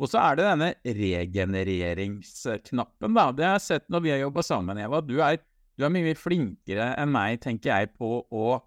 Og 0.00 0.08
så 0.08 0.18
er 0.22 0.36
det 0.38 0.44
denne 0.46 0.74
regenereringsknappen, 0.86 3.14
da. 3.18 3.32
Det 3.36 3.44
har 3.44 3.52
jeg 3.58 3.66
sett 3.66 3.84
når 3.92 4.00
vi 4.06 4.12
har 4.14 4.22
jobba 4.22 4.42
sammen, 4.46 4.80
Eva. 4.80 5.02
Du 5.04 5.20
er, 5.20 5.36
du 5.76 5.84
er, 5.84 5.92
mye 5.92 6.16
flinkere 6.16 6.96
enn 6.96 7.12
meg, 7.12 7.36
tenker 7.44 7.68
jeg, 7.74 7.92
på 8.00 8.24
å 8.24 8.64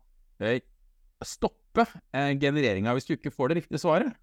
stoppe 1.23 1.85
eh, 2.13 2.33
genereringa 2.39 2.93
hvis 2.95 3.07
du 3.07 3.15
ikke 3.15 3.33
får 3.33 3.51
det 3.51 3.61
riktige 3.61 3.81
svaret. 3.81 4.13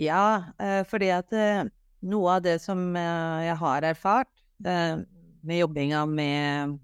Ja, 0.00 0.54
eh, 0.58 0.82
fordi 0.88 1.10
at 1.14 1.34
eh, 1.36 1.66
noe 2.08 2.38
av 2.38 2.44
det 2.46 2.58
som 2.64 2.94
eh, 2.98 3.44
jeg 3.48 3.58
har 3.60 3.86
erfart 3.90 4.32
eh, 4.66 5.04
med 5.44 5.60
jobbinga 5.60 6.04
med 6.10 6.78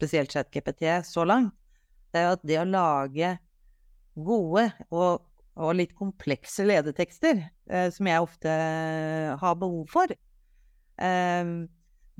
spesielt 0.00 0.32
ChatGPT 0.32 0.86
så 1.06 1.24
langt, 1.28 1.54
det 2.10 2.20
er 2.20 2.26
jo 2.26 2.36
at 2.36 2.46
det 2.48 2.60
å 2.60 2.68
lage 2.68 3.34
gode 4.18 4.70
og 4.90 5.26
og 5.60 5.76
litt 5.76 5.92
komplekse 5.98 6.64
ledetekster, 6.64 7.42
eh, 7.68 7.88
som 7.92 8.08
jeg 8.08 8.24
ofte 8.24 8.48
eh, 8.48 9.32
har 9.40 9.58
behov 9.60 9.90
for. 9.92 10.12
Eh, 10.96 11.50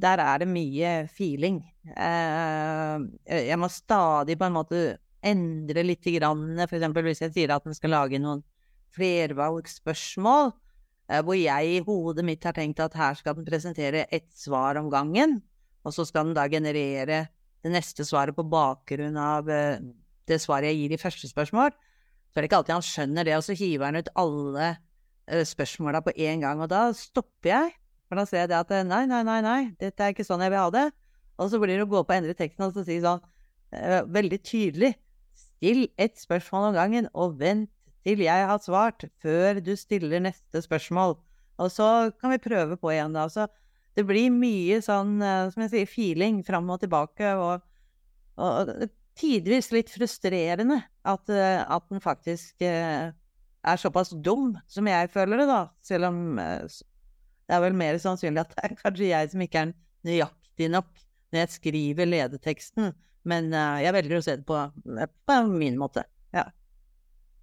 der 0.01 0.23
er 0.25 0.43
det 0.43 0.49
mye 0.51 0.91
feeling. 1.13 1.61
Eh, 1.95 2.97
jeg 3.49 3.61
må 3.61 3.71
stadig 3.73 4.37
på 4.41 4.49
en 4.49 4.57
måte 4.57 4.83
endre 5.23 5.85
litt, 5.85 6.07
f.eks. 6.07 6.89
hvis 6.97 7.23
jeg 7.27 7.35
sier 7.35 7.55
at 7.55 7.67
en 7.67 7.77
skal 7.77 7.95
lage 7.95 8.21
noen 8.23 8.43
flervalgsspørsmål, 8.97 10.53
eh, 11.11 11.21
hvor 11.23 11.39
jeg 11.39 11.75
i 11.77 11.83
hodet 11.87 12.25
mitt 12.27 12.45
har 12.45 12.57
tenkt 12.57 12.81
at 12.81 12.97
her 12.99 13.19
skal 13.19 13.37
den 13.39 13.47
presentere 13.47 14.07
ett 14.11 14.31
svar 14.35 14.81
om 14.81 14.91
gangen, 14.91 15.41
og 15.85 15.95
så 15.97 16.05
skal 16.09 16.29
den 16.29 16.37
da 16.37 16.49
generere 16.51 17.27
det 17.61 17.73
neste 17.73 18.05
svaret 18.09 18.37
på 18.37 18.47
bakgrunn 18.49 19.17
av 19.21 19.49
eh, 19.53 19.79
det 20.29 20.41
svaret 20.41 20.71
jeg 20.71 20.83
gir 20.83 20.97
i 20.97 21.03
første 21.03 21.29
spørsmål 21.29 21.73
så 22.31 22.39
er 22.39 22.45
det 22.45 22.51
ikke 22.51 22.61
alltid 22.61 22.77
han 22.77 22.87
skjønner 22.87 23.27
det, 23.27 23.35
og 23.37 23.43
så 23.43 23.57
hiver 23.59 23.89
han 23.89 23.99
ut 23.99 24.11
alle 24.23 24.67
uh, 24.71 25.45
spørsmåla 25.47 26.03
på 26.07 26.15
en 26.29 26.45
gang. 26.45 26.63
Og 26.63 26.71
da 26.71 26.85
stopper 26.95 27.51
jeg, 27.51 27.73
for 28.07 28.21
da 28.21 28.27
ser 28.27 28.45
jeg 28.45 28.53
det 28.53 28.59
at 28.61 28.75
nei, 28.87 29.03
nei, 29.11 29.23
nei, 29.27 29.41
nei, 29.43 29.61
dette 29.81 30.05
er 30.05 30.15
ikke 30.15 30.27
sånn 30.27 30.45
jeg 30.45 30.55
vil 30.55 30.63
ha 30.63 30.71
det. 30.75 30.87
Og 31.43 31.51
så 31.51 31.59
blir 31.59 31.75
det 31.75 31.87
å 31.89 31.91
gå 31.91 32.05
på 32.05 32.15
å 32.15 32.19
endre 32.21 32.37
teksten 32.39 32.67
og 32.69 32.77
så 32.77 32.85
si 32.87 33.01
sånn 33.03 33.23
veldig 34.11 34.39
tydelig 34.43 34.93
Still 35.61 35.87
ett 36.01 36.17
spørsmål 36.17 36.71
om 36.71 36.77
gangen, 36.79 37.09
og 37.13 37.37
vent 37.41 37.71
til 38.07 38.23
jeg 38.25 38.47
har 38.49 38.63
svart, 38.65 39.05
før 39.21 39.61
du 39.61 39.75
stiller 39.77 40.23
neste 40.25 40.63
spørsmål. 40.65 41.19
Og 41.61 41.69
så 41.69 42.11
kan 42.17 42.33
vi 42.33 42.41
prøve 42.41 42.79
på 42.81 42.95
igjen, 42.95 43.13
da. 43.13 43.27
Så 43.29 43.45
det 43.93 44.07
blir 44.09 44.33
mye 44.33 44.81
sånn, 44.81 45.19
uh, 45.21 45.51
som 45.53 45.67
jeg 45.67 45.75
sier, 45.75 45.91
feeling 45.91 46.41
fram 46.47 46.71
og 46.73 46.81
tilbake. 46.81 47.35
og, 47.37 47.61
og 48.41 48.89
tidvis 49.21 49.71
litt 49.75 49.91
frustrerende 49.93 50.81
at, 51.09 51.33
eh, 51.33 51.61
at 51.61 51.87
den 51.91 52.03
faktisk 52.03 52.63
eh, 52.65 53.11
er 53.61 53.81
såpass 53.81 54.15
dum 54.25 54.55
som 54.71 54.89
jeg 54.89 55.11
føler 55.13 55.43
det, 55.43 55.49
da. 55.51 55.61
Selv 55.85 56.11
om 56.11 56.41
eh, 56.41 56.65
det 56.65 57.57
er 57.57 57.65
vel 57.65 57.77
mer 57.77 57.99
sannsynlig 58.01 58.45
at 58.45 58.55
det 58.55 58.65
er 58.65 58.77
kanskje 58.79 59.11
jeg 59.11 59.33
som 59.33 59.45
ikke 59.45 59.65
er 59.67 59.73
nøyaktig 60.07 60.71
nok 60.73 60.91
når 61.31 61.45
jeg 61.45 61.55
skriver 61.57 62.11
ledeteksten. 62.11 62.93
Men 63.29 63.53
jeg 63.53 63.93
velger 63.93 64.21
å 64.21 64.25
se 64.25 64.39
det 64.41 64.47
på, 64.49 64.63
på 65.29 65.37
min 65.51 65.77
måte. 65.81 66.07
Ja. 66.33 66.47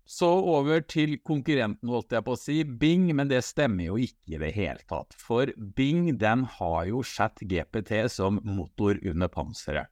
Så 0.07 0.29
over 0.39 0.79
til 0.87 1.17
konkurrenten, 1.27 1.89
holdt 1.91 2.15
jeg 2.15 2.23
på 2.23 2.33
å 2.33 2.39
si, 2.39 2.61
Bing, 2.63 3.09
men 3.11 3.27
det 3.27 3.41
stemmer 3.43 3.89
jo 3.89 3.97
ikke 3.99 4.37
i 4.37 4.39
det 4.39 4.53
hele 4.55 4.79
tatt. 4.87 5.11
For 5.19 5.51
Bing 5.75 6.13
den 6.21 6.45
har 6.57 6.87
jo 6.87 7.03
ChatGPT 7.03 8.05
som 8.13 8.39
motor 8.47 8.95
under 9.03 9.27
panseret. 9.31 9.91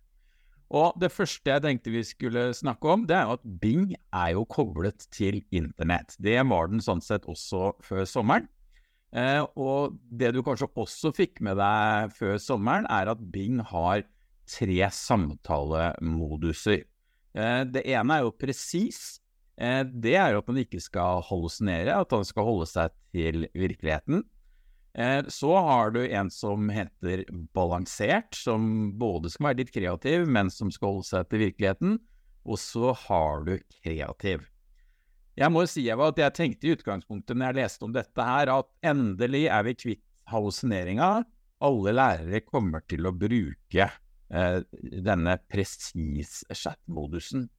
Og 0.75 0.95
det 0.97 1.11
første 1.13 1.51
jeg 1.51 1.61
tenkte 1.61 1.93
vi 1.93 2.01
skulle 2.07 2.47
snakke 2.57 2.89
om, 2.95 3.03
det 3.05 3.19
er 3.19 3.27
jo 3.27 3.35
at 3.35 3.43
Bing 3.61 3.91
er 4.15 4.31
jo 4.33 4.47
koblet 4.49 5.05
til 5.13 5.43
internett. 5.53 6.15
Det 6.17 6.39
var 6.47 6.71
den 6.71 6.81
sånn 6.81 7.03
sett 7.05 7.27
også 7.29 7.75
før 7.85 8.07
sommeren. 8.09 8.47
Eh, 9.15 9.43
og 9.55 9.99
det 10.09 10.33
du 10.35 10.41
kanskje 10.43 10.71
også 10.73 11.13
fikk 11.15 11.43
med 11.45 11.59
deg 11.59 12.15
før 12.15 12.39
sommeren, 12.41 12.87
er 12.91 13.11
at 13.13 13.21
Bing 13.35 13.61
har 13.67 14.07
tre 14.49 14.89
samtalemoduser. 14.93 16.85
Eh, 17.35 17.61
det 17.67 17.83
ene 17.91 18.19
er 18.19 18.25
jo 18.25 18.35
presis. 18.39 19.19
Eh, 19.57 19.83
det 19.87 20.15
er 20.19 20.33
jo 20.33 20.43
at 20.43 20.49
man 20.51 20.61
ikke 20.63 20.81
skal 20.83 21.23
hallusinere, 21.27 21.97
at 21.97 22.15
han 22.15 22.25
skal 22.27 22.47
holde 22.47 22.69
seg 22.69 22.95
til 23.15 23.47
virkeligheten. 23.55 24.23
Eh, 24.95 25.21
så 25.27 25.51
har 25.59 25.91
du 25.91 26.01
en 26.05 26.31
som 26.31 26.69
heter 26.71 27.25
balansert, 27.55 28.35
som 28.35 28.93
både 28.99 29.31
skal 29.31 29.49
være 29.49 29.63
litt 29.63 29.73
kreativ, 29.75 30.27
men 30.27 30.51
som 30.53 30.71
skal 30.71 30.95
holde 30.95 31.09
seg 31.09 31.29
til 31.31 31.47
virkeligheten. 31.49 31.97
Og 32.45 32.59
så 32.61 32.93
har 33.07 33.43
du 33.47 33.57
kreativ. 33.81 34.45
Jeg 35.35 35.51
må 35.51 35.65
si 35.67 35.83
Eva, 35.91 36.13
at 36.13 36.19
jeg 36.21 36.35
tenkte 36.37 36.67
i 36.67 36.75
utgangspunktet 36.77 37.35
når 37.35 37.49
jeg 37.49 37.59
leste 37.59 37.87
om 37.87 37.95
dette 37.95 38.27
her, 38.27 38.51
at 38.53 38.69
endelig 38.87 39.47
er 39.51 39.65
vi 39.67 39.73
kvitt 39.75 40.03
hallusineringa. 40.31 41.09
Alle 41.65 41.91
lærere 41.95 42.39
kommer 42.45 42.83
til 42.87 43.07
å 43.07 43.15
bruke 43.15 43.89
denne 44.29 45.37
presis-chat-modusen. 45.51 47.49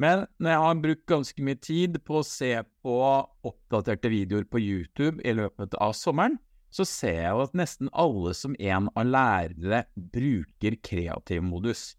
Men 0.00 0.24
når 0.40 0.50
jeg 0.54 0.62
har 0.64 0.82
brukt 0.86 1.04
ganske 1.10 1.44
mye 1.44 1.58
tid 1.60 1.98
på 2.06 2.20
å 2.20 2.26
se 2.26 2.54
på 2.84 2.96
oppdaterte 3.44 4.10
videoer 4.12 4.46
på 4.48 4.62
YouTube 4.62 5.20
i 5.26 5.34
løpet 5.36 5.76
av 5.82 5.92
sommeren, 5.96 6.38
så 6.72 6.86
ser 6.88 7.18
jeg 7.18 7.32
jo 7.34 7.42
at 7.44 7.56
nesten 7.58 7.90
alle 7.92 8.32
som 8.36 8.54
en 8.56 8.88
av 8.96 9.04
lærere 9.04 9.82
bruker 10.14 10.78
kreativ 10.80 11.42
modus. 11.44 11.90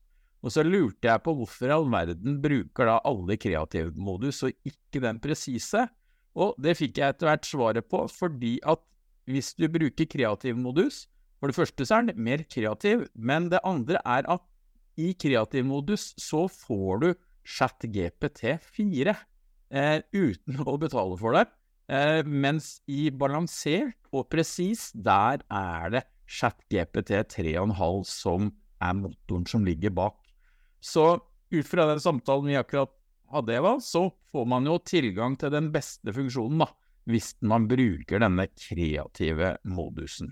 Og 0.44 0.52
så 0.52 0.64
lurte 0.66 1.08
jeg 1.08 1.24
på 1.24 1.36
hvorfor 1.38 1.70
i 1.70 1.76
all 1.76 1.86
verden 1.94 2.40
bruker 2.44 2.90
da 2.90 2.98
alle 3.08 3.38
kreativ 3.40 3.94
modus 3.96 4.42
og 4.44 4.58
ikke 4.68 5.04
den 5.06 5.22
presise? 5.24 5.86
Og 6.34 6.58
det 6.60 6.74
fikk 6.80 6.98
jeg 7.00 7.14
etter 7.14 7.30
hvert 7.30 7.46
svaret 7.46 7.88
på, 7.88 8.02
fordi 8.10 8.58
at 8.66 8.82
hvis 9.30 9.54
du 9.56 9.70
bruker 9.72 10.10
kreativmodus 10.10 11.06
For 11.44 11.52
det 11.52 11.58
første 11.58 11.84
så 11.84 11.98
er 11.98 12.06
den 12.08 12.24
mer 12.24 12.40
kreativ, 12.48 13.02
men 13.20 13.50
det 13.52 13.60
andre 13.68 14.00
er 14.08 14.24
at 14.32 14.44
i 14.96 15.10
kreativ 15.20 15.66
modus 15.68 16.14
så 16.16 16.46
får 16.48 17.00
du 17.02 17.08
ChatGPT4 17.44 19.12
eh, 19.12 19.98
uten 20.16 20.62
å 20.64 20.78
betale 20.80 21.18
for 21.20 21.36
det. 21.36 21.42
Eh, 21.92 22.22
mens 22.24 22.78
i 22.88 23.10
balansert 23.12 24.08
og 24.16 24.30
presis, 24.32 24.86
der 24.96 25.44
er 25.52 25.92
det 25.92 26.02
ChatGPT 26.32 27.12
3,5 27.34 28.06
som 28.08 28.48
er 28.80 28.94
motoren 29.02 29.44
som 29.44 29.66
ligger 29.68 29.92
bak. 29.92 30.16
Så 30.80 31.10
ut 31.52 31.68
fra 31.68 31.90
den 31.90 32.00
samtalen 32.00 32.54
vi 32.54 32.56
akkurat 32.62 32.94
hadde, 33.34 33.58
Eva, 33.58 33.74
så 33.84 34.06
får 34.32 34.48
man 34.48 34.72
jo 34.72 34.78
tilgang 34.80 35.36
til 35.36 35.52
den 35.52 35.68
beste 35.76 36.16
funksjonen, 36.16 36.64
da, 36.64 36.70
hvis 37.12 37.34
man 37.44 37.68
bruker 37.68 38.24
denne 38.24 38.48
kreative 38.56 39.58
modusen. 39.68 40.32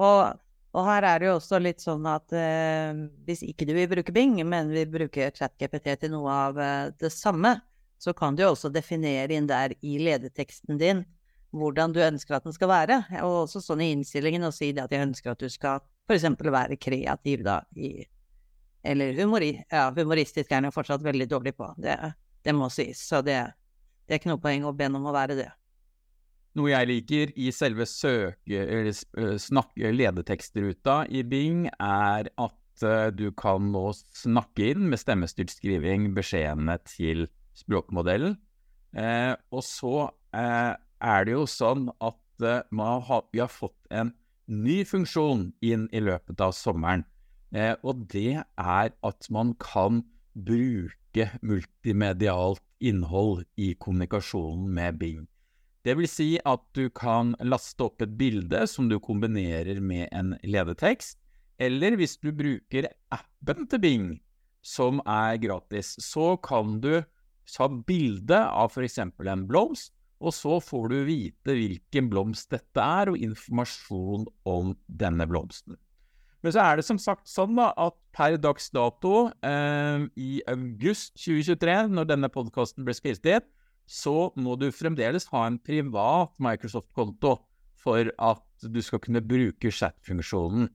Og 0.00 0.40
og 0.70 0.86
her 0.86 1.02
er 1.02 1.18
det 1.18 1.26
jo 1.26 1.36
også 1.38 1.58
litt 1.58 1.82
sånn 1.82 2.04
at 2.06 2.30
eh, 2.36 2.98
hvis 3.26 3.42
ikke 3.42 3.66
du 3.66 3.72
vil 3.74 3.88
bruke 3.90 4.14
Bing, 4.14 4.36
men 4.46 4.70
vil 4.70 4.86
bruke 4.90 5.32
ChatGPT 5.34 5.96
til 5.98 6.12
noe 6.14 6.30
av 6.30 6.60
eh, 6.62 6.92
det 7.00 7.10
samme, 7.10 7.56
så 8.00 8.14
kan 8.16 8.36
du 8.36 8.44
jo 8.44 8.52
også 8.52 8.70
definere 8.72 9.34
inn 9.34 9.48
der 9.50 9.74
i 9.82 9.98
ledeteksten 10.00 10.78
din 10.80 11.02
hvordan 11.50 11.90
du 11.90 11.98
ønsker 12.04 12.36
at 12.36 12.46
den 12.46 12.54
skal 12.54 12.70
være. 12.70 13.00
Og 13.26 13.48
også 13.48 13.64
sånn 13.64 13.82
i 13.82 13.90
innstillingen 13.96 14.46
å 14.46 14.52
si 14.54 14.70
det 14.76 14.86
at 14.86 14.94
jeg 14.94 15.08
ønsker 15.08 15.34
at 15.34 15.42
du 15.42 15.50
skal 15.50 15.82
f.eks. 16.06 16.28
være 16.38 16.78
kreativ, 16.78 17.42
da, 17.46 17.60
i 17.74 18.06
Eller 18.86 19.18
humori, 19.18 19.52
ja, 19.68 19.90
humoristisk 19.92 20.52
er 20.52 20.62
den 20.62 20.70
jo 20.70 20.76
fortsatt 20.78 21.02
veldig 21.04 21.26
dårlig 21.28 21.52
på, 21.58 21.66
det, 21.82 21.98
det 22.46 22.54
må 22.56 22.70
sies. 22.70 23.02
Så 23.10 23.20
det, 23.26 23.42
Det 24.06 24.14
er 24.14 24.22
ikke 24.22 24.30
noe 24.30 24.42
poeng 24.42 24.64
å 24.64 24.72
be 24.72 24.86
om 24.86 25.04
å 25.06 25.12
være 25.14 25.36
det. 25.38 25.50
Noe 26.58 26.72
jeg 26.72 26.88
liker 26.90 27.32
i 27.38 27.50
selve 27.54 27.86
søke- 27.86 28.94
snakke 29.38 29.92
ledetekstruta 29.94 31.04
i 31.06 31.22
Bing, 31.22 31.68
er 31.78 32.30
at 32.34 32.56
du 33.14 33.28
kan 33.36 33.70
nå 33.70 33.90
snakke 34.16 34.72
inn 34.72 34.88
med 34.90 34.98
stemmestyrt 34.98 35.52
skriving 35.52 36.08
beskjedene 36.16 36.78
til 36.88 37.28
språkmodellen. 37.60 38.38
Eh, 38.96 39.34
og 39.54 39.62
så 39.64 40.08
eh, 40.34 40.74
er 40.74 41.26
det 41.26 41.36
jo 41.36 41.46
sånn 41.48 41.88
at 42.02 42.42
eh, 42.42 42.64
har, 43.06 43.26
vi 43.32 43.42
har 43.42 43.52
fått 43.52 43.78
en 43.90 44.14
ny 44.50 44.80
funksjon 44.88 45.50
inn 45.62 45.86
i 45.94 46.02
løpet 46.02 46.40
av 46.42 46.54
sommeren. 46.56 47.06
Og 47.82 48.04
det 48.12 48.38
er 48.38 48.92
at 48.94 49.26
man 49.34 49.56
kan 49.58 50.04
bruke 50.38 51.24
multimedialt 51.42 52.62
innhold 52.78 53.42
i 53.58 53.72
kommunikasjonen 53.74 54.68
med 54.70 55.00
Bing. 55.00 55.24
Det 55.86 55.94
vil 55.96 56.08
si 56.10 56.34
at 56.44 56.60
du 56.76 56.90
kan 56.92 57.32
laste 57.40 57.86
opp 57.86 58.02
et 58.04 58.12
bilde 58.20 58.66
som 58.68 58.90
du 58.90 58.98
kombinerer 59.00 59.80
med 59.80 60.10
en 60.12 60.34
ledetekst, 60.44 61.16
eller 61.60 61.96
hvis 61.96 62.18
du 62.20 62.30
bruker 62.36 62.88
appen 63.12 63.66
til 63.68 63.80
Bing, 63.80 64.10
som 64.60 65.00
er 65.08 65.38
gratis, 65.40 65.94
så 66.00 66.34
kan 66.44 66.78
du 66.84 67.00
ta 67.48 67.68
bilde 67.68 68.36
av 68.36 68.72
f.eks. 68.72 68.98
en 69.00 69.46
blomst, 69.48 69.92
og 70.20 70.34
så 70.36 70.58
får 70.60 70.90
du 70.92 70.98
vite 71.08 71.54
hvilken 71.56 72.10
blomst 72.12 72.50
dette 72.52 72.84
er, 72.84 73.08
og 73.08 73.20
informasjon 73.20 74.26
om 74.48 74.74
denne 75.00 75.24
blomsten. 75.28 75.78
Men 76.44 76.54
så 76.54 76.64
er 76.64 76.80
det 76.80 76.86
som 76.86 77.00
sagt 77.00 77.28
sånn 77.28 77.56
da, 77.56 77.70
at 77.76 77.96
per 78.16 78.36
dags 78.40 78.68
dato, 78.72 79.30
eh, 79.44 80.04
i 80.16 80.40
august 80.48 81.16
2023, 81.20 81.88
når 81.92 82.12
denne 82.12 82.30
podkasten 82.32 82.84
ble 82.84 82.96
spilt 82.96 83.24
inn, 83.28 83.44
så 83.90 84.30
må 84.38 84.54
du 84.60 84.68
fremdeles 84.70 85.26
ha 85.32 85.46
en 85.48 85.58
privat 85.58 86.36
Microsoft-konto 86.42 87.34
for 87.80 88.12
at 88.22 88.68
du 88.70 88.78
skal 88.84 89.02
kunne 89.02 89.22
bruke 89.24 89.72
chat-funksjonen 89.72 90.68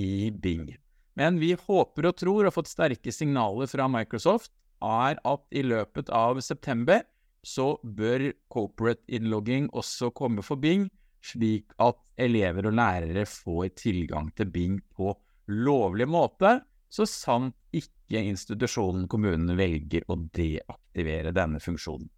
i 0.00 0.30
Bing. 0.30 0.70
Men 1.18 1.38
vi 1.42 1.52
håper 1.58 2.08
og 2.08 2.16
tror 2.18 2.40
og 2.40 2.48
har 2.48 2.56
fått 2.56 2.72
sterke 2.72 3.12
signaler 3.12 3.68
fra 3.70 3.86
Microsoft 3.90 4.54
er 4.84 5.20
at 5.20 5.44
i 5.54 5.64
løpet 5.66 6.10
av 6.14 6.40
september 6.44 7.04
så 7.44 7.74
bør 7.84 8.30
corporate 8.52 9.04
innlogging 9.12 9.68
også 9.76 10.10
komme 10.16 10.42
for 10.42 10.60
Bing, 10.60 10.88
slik 11.24 11.74
at 11.82 12.00
elever 12.20 12.70
og 12.70 12.78
lærere 12.78 13.26
får 13.28 13.74
tilgang 13.84 14.30
til 14.38 14.48
Bing 14.54 14.80
på 14.96 15.12
lovlig 15.52 16.08
måte, 16.08 16.62
så 16.88 17.04
sant 17.10 17.56
ikke 17.74 18.22
institusjonen 18.22 19.08
kommunen 19.10 19.56
velger 19.58 20.06
å 20.08 20.16
deaktivere 20.16 21.34
denne 21.36 21.60
funksjonen. 21.60 22.08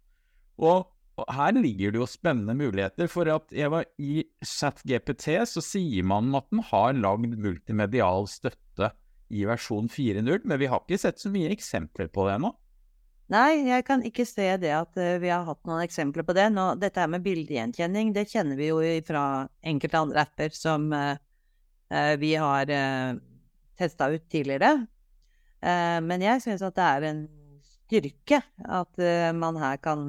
Og, 0.57 0.87
her 1.33 1.55
ligger 1.57 1.93
det 1.93 2.01
jo 2.01 2.05
spennende 2.09 2.53
muligheter, 2.57 3.09
for 3.09 3.29
at 3.33 3.49
Eva, 3.55 3.81
i 3.97 4.21
ChatGPT 4.45 5.31
så 5.49 5.63
sier 5.65 6.05
man 6.05 6.29
at 6.37 6.45
den 6.53 6.61
har 6.69 6.93
lagd 6.93 7.33
multimedial 7.41 8.29
støtte 8.29 8.91
i 9.33 9.43
versjon 9.49 9.89
4.0, 9.91 10.45
men 10.45 10.61
vi 10.61 10.69
har 10.69 10.83
ikke 10.83 10.99
sett 11.01 11.19
så 11.19 11.31
mye 11.33 11.49
eksempler 11.55 12.11
på 12.13 12.27
det 12.27 12.37
ennå. 12.37 12.53
Nei, 13.33 13.67
jeg 13.67 13.83
kan 13.83 14.03
ikke 14.07 14.23
se 14.23 14.45
det 14.61 14.71
at 14.71 14.93
uh, 14.95 15.17
vi 15.19 15.31
har 15.33 15.43
hatt 15.43 15.65
noen 15.67 15.83
eksempler 15.83 16.23
på 16.23 16.35
det. 16.37 16.45
Nå, 16.53 16.69
dette 16.79 17.01
her 17.01 17.09
med 17.11 17.25
bildegjenkjenning, 17.25 18.13
det 18.15 18.29
kjenner 18.31 18.55
vi 18.59 18.69
jo 18.69 18.77
fra 19.07 19.23
enkelte 19.67 19.99
andre 19.99 20.23
apper 20.23 20.55
som 20.55 20.85
uh, 20.95 21.17
uh, 21.91 22.13
vi 22.21 22.37
har 22.39 22.71
uh, 22.71 23.17
testa 23.77 24.07
ut 24.13 24.29
tidligere. 24.31 24.87
men 25.59 26.21
jeg 26.21 26.41
syns 26.41 26.61
at 26.61 26.75
det 26.77 26.83
er 26.85 27.03
en 27.07 27.19
styrke 27.87 28.41
at 28.67 28.99
man 29.33 29.57
her 29.57 29.79
kan, 29.79 30.01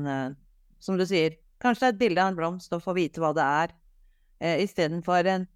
som 0.82 0.98
du 0.98 1.04
sier, 1.06 1.38
kanskje 1.62 1.92
et 1.92 2.00
bilde 2.00 2.20
av 2.20 2.32
en 2.32 2.38
blomst 2.38 2.74
og 2.74 2.82
få 2.82 2.96
vite 2.98 3.22
hva 3.22 3.30
det 3.36 3.44
er, 3.46 3.74
uh, 4.42 4.56
istedenfor 4.64 5.30
en 5.30 5.46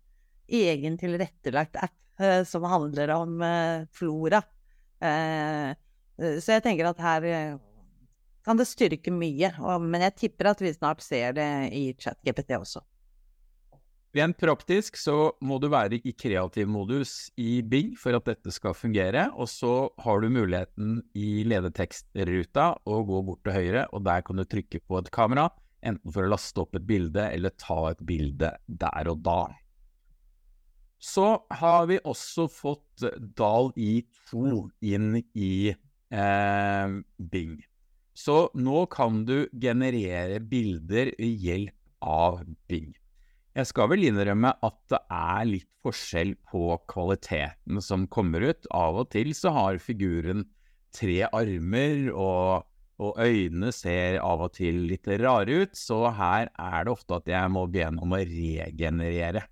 egen 0.47 0.97
tilrettelagt 1.01 1.81
app 1.83 2.25
som 2.47 2.63
handler 2.71 3.11
om 3.17 3.43
flora. 3.91 4.43
Uh, 5.03 5.75
Eh, 6.21 6.39
så 6.43 6.57
jeg 6.57 6.65
tenker 6.65 6.89
at 6.89 7.03
her 7.03 7.27
eh, 7.29 7.61
kan 8.47 8.59
det 8.59 8.69
styrke 8.71 9.13
mye. 9.15 9.53
Men 9.83 10.07
jeg 10.09 10.19
tipper 10.25 10.53
at 10.53 10.63
vi 10.63 10.75
snart 10.75 11.05
ser 11.05 11.37
det 11.39 11.49
i 11.75 11.85
ChatGPT 11.99 12.57
også. 12.59 12.83
Rent 14.13 14.37
praktisk 14.37 14.99
så 15.01 15.33
må 15.41 15.57
du 15.57 15.71
være 15.73 15.97
i 16.05 16.13
kreativ 16.13 16.69
modus 16.69 17.31
i 17.41 17.63
Bing 17.65 17.95
for 17.97 18.13
at 18.19 18.27
dette 18.29 18.53
skal 18.53 18.77
fungere. 18.77 19.31
Og 19.41 19.49
så 19.49 19.89
har 20.05 20.21
du 20.21 20.29
muligheten 20.29 20.99
i 21.17 21.47
ledetekstruta 21.49 22.67
å 22.85 23.01
gå 23.09 23.23
bort 23.25 23.41
til 23.47 23.57
høyre, 23.57 23.87
og 23.89 24.05
der 24.05 24.21
kan 24.27 24.37
du 24.37 24.45
trykke 24.45 24.83
på 24.85 25.01
et 25.01 25.11
kamera. 25.15 25.49
Enten 25.81 26.13
for 26.13 26.27
å 26.27 26.35
laste 26.35 26.61
opp 26.61 26.77
et 26.77 26.87
bilde 26.87 27.25
eller 27.33 27.57
ta 27.57 27.79
et 27.89 28.05
bilde 28.05 28.53
der 28.69 29.13
og 29.15 29.25
da. 29.25 29.41
Så 31.03 31.27
har 31.51 31.89
vi 31.89 31.97
også 32.05 32.47
fått 32.53 33.09
Dal 33.35 33.73
i2 33.81 34.61
inn 34.93 35.23
i 35.33 35.73
eh, 35.73 36.99
Bing. 37.33 37.57
Så 38.13 38.43
nå 38.55 38.85
kan 38.93 39.25
du 39.25 39.49
generere 39.57 40.37
bilder 40.45 41.17
ved 41.17 41.47
hjelp 41.49 41.79
av 42.05 42.43
Bing. 42.69 42.93
Jeg 43.53 43.69
skal 43.69 43.91
vel 43.93 44.07
innrømme 44.09 44.55
at 44.65 44.77
det 44.89 44.99
er 45.13 45.45
litt 45.45 45.69
forskjell 45.85 46.31
på 46.49 46.73
kvaliteten 46.89 47.83
som 47.85 48.07
kommer 48.09 48.47
ut. 48.49 48.69
Av 48.73 49.03
og 49.03 49.11
til 49.13 49.35
så 49.37 49.53
har 49.53 49.81
figuren 49.83 50.47
tre 50.97 51.19
armer, 51.29 52.09
og, 52.17 52.65
og 53.03 53.21
øynene 53.21 53.73
ser 53.77 54.17
av 54.25 54.47
og 54.47 54.55
til 54.57 54.87
litt 54.89 55.09
rare 55.21 55.67
ut, 55.67 55.77
så 55.77 56.07
her 56.17 56.49
er 56.49 56.87
det 56.87 56.95
ofte 56.95 57.19
at 57.21 57.29
jeg 57.29 57.53
må 57.53 57.67
be 57.73 57.85
om 57.91 58.17
å 58.17 58.23
regenerere. 58.23 59.45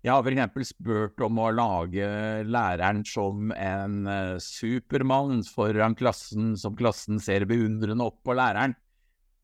Jeg 0.00 0.16
har 0.16 0.24
f.eks. 0.24 0.70
spurt 0.72 1.22
om 1.22 1.38
å 1.38 1.50
lage 1.52 2.06
læreren 2.48 3.04
som 3.06 3.50
en 3.52 3.98
uh, 4.08 4.38
supermann 4.42 5.44
foran 5.44 5.94
klassen, 5.94 6.54
som 6.58 6.74
klassen 6.74 7.20
ser 7.22 7.44
beundrende 7.46 8.10
opp 8.10 8.22
på 8.24 8.34
læreren. 8.34 8.74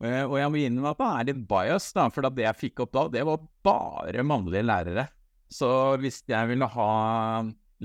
Uh, 0.02 0.24
og 0.26 0.36
jeg 0.40 0.52
må 0.52 0.60
innrømme 0.60 0.92
at 0.92 1.00
det 1.00 1.08
er 1.08 1.28
litt 1.30 1.44
bias, 1.48 1.88
da, 1.96 2.08
for 2.12 2.28
det 2.28 2.44
jeg 2.44 2.60
fikk 2.60 2.84
opp 2.84 2.92
da, 2.96 3.06
det 3.14 3.24
var 3.28 3.46
bare 3.64 4.26
mannlige 4.26 4.66
lærere. 4.66 5.06
Så 5.52 5.70
hvis 6.02 6.20
jeg 6.28 6.50
ville 6.50 6.68
ha 6.68 6.90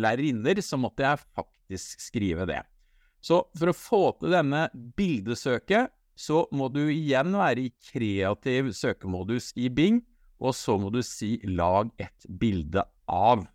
lærerinner, 0.01 0.59
så 0.65 0.79
måtte 0.81 1.05
jeg 1.05 1.23
faktisk 1.37 2.03
skrive 2.03 2.47
det. 2.49 2.61
Så 3.21 3.43
for 3.53 3.69
å 3.69 3.77
få 3.77 4.03
til 4.19 4.33
denne 4.33 4.65
bildesøket, 4.97 5.93
så 6.17 6.43
må 6.53 6.67
du 6.73 6.83
igjen 6.89 7.35
være 7.37 7.67
i 7.67 7.73
kreativ 7.91 8.73
søkemodus 8.77 9.51
i 9.57 9.69
Bing 9.73 10.01
og 10.41 10.57
så 10.57 10.77
må 10.81 10.89
du 10.93 11.01
si 11.05 11.37
'lag 11.45 11.91
et 12.01 12.25
bilde 12.25 12.83
av'. 13.07 13.45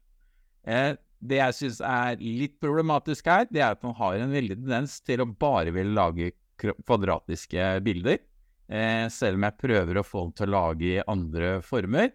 Eh, 0.66 0.94
det 1.20 1.40
jeg 1.40 1.56
syns 1.58 1.80
er 1.80 2.20
litt 2.20 2.60
problematisk 2.62 3.26
her, 3.26 3.46
det 3.50 3.62
er 3.62 3.74
at 3.74 3.82
man 3.82 3.96
har 3.98 4.14
en 4.14 4.34
veldig 4.34 4.58
tendens 4.60 5.00
til 5.00 5.22
å 5.22 5.26
bare 5.26 5.72
ville 5.74 5.96
lage 5.96 6.32
kvadratiske 6.60 7.82
bilder, 7.84 8.20
eh, 8.68 9.06
selv 9.12 9.38
om 9.38 9.46
jeg 9.46 9.60
prøver 9.62 10.00
å 10.00 10.06
få 10.06 10.26
den 10.26 10.34
til 10.38 10.48
å 10.48 10.54
lage 10.56 10.88
i 10.88 11.06
andre 11.06 11.56
former. 11.66 12.12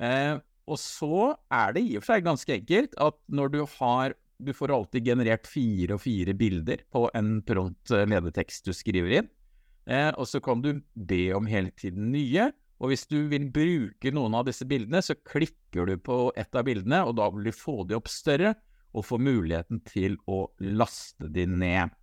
Eh, 0.00 0.34
og 0.64 0.80
så 0.80 1.30
er 1.52 1.74
det 1.76 1.84
i 1.84 1.96
og 1.98 2.04
for 2.04 2.14
seg 2.14 2.26
ganske 2.26 2.54
enkelt 2.56 2.94
at 3.02 3.18
når 3.28 3.50
du 3.52 3.64
har 3.78 4.14
Du 4.44 4.50
får 4.52 4.72
alltid 4.74 5.06
generert 5.06 5.46
fire 5.46 5.94
og 5.94 6.00
fire 6.02 6.32
bilder 6.34 6.80
på 6.90 7.04
en 7.14 7.36
prompt 7.46 7.92
ledetekst 7.94 8.66
du 8.66 8.72
skriver 8.74 9.12
inn. 9.20 9.28
Eh, 9.86 10.10
og 10.18 10.26
så 10.26 10.40
kan 10.42 10.60
du 10.60 10.80
be 10.94 11.28
om 11.36 11.46
hele 11.46 11.70
tiden 11.70 12.10
nye. 12.12 12.48
Og 12.82 12.90
hvis 12.90 13.06
du 13.06 13.28
vil 13.30 13.46
bruke 13.54 14.10
noen 14.12 14.34
av 14.34 14.48
disse 14.48 14.66
bildene, 14.68 15.00
så 15.06 15.14
klikker 15.14 15.86
du 15.86 15.94
på 16.02 16.18
et 16.36 16.50
av 16.58 16.66
bildene, 16.66 17.04
og 17.06 17.14
da 17.20 17.30
vil 17.32 17.46
du 17.46 17.54
få 17.54 17.84
de 17.86 17.96
opp 17.96 18.10
større 18.10 18.56
og 18.94 19.06
få 19.06 19.20
muligheten 19.22 19.80
til 19.86 20.18
å 20.26 20.48
laste 20.60 21.30
de 21.32 21.46
ned. 21.50 21.94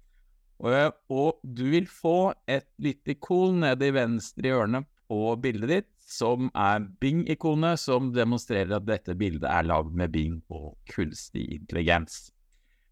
Og, 0.62 1.40
du 1.42 1.64
vil 1.74 1.88
få 1.90 2.34
et 2.50 2.68
lite 2.82 3.16
ikon 3.16 3.62
nede 3.64 3.88
i 3.90 3.94
venstre 3.96 4.48
hjørne 4.52 4.84
på 5.10 5.36
bildet 5.42 5.70
ditt, 5.72 5.90
som 6.12 6.52
er 6.58 6.80
Bing-ikonet, 7.02 7.80
som 7.80 8.14
demonstrerer 8.14 8.76
at 8.78 8.88
dette 8.88 9.16
bildet 9.18 9.50
er 9.50 9.64
lagd 9.66 9.94
med 9.98 10.12
Bing 10.14 10.42
og 10.54 10.78
kunstig 10.92 11.48
intelligens. 11.56 12.32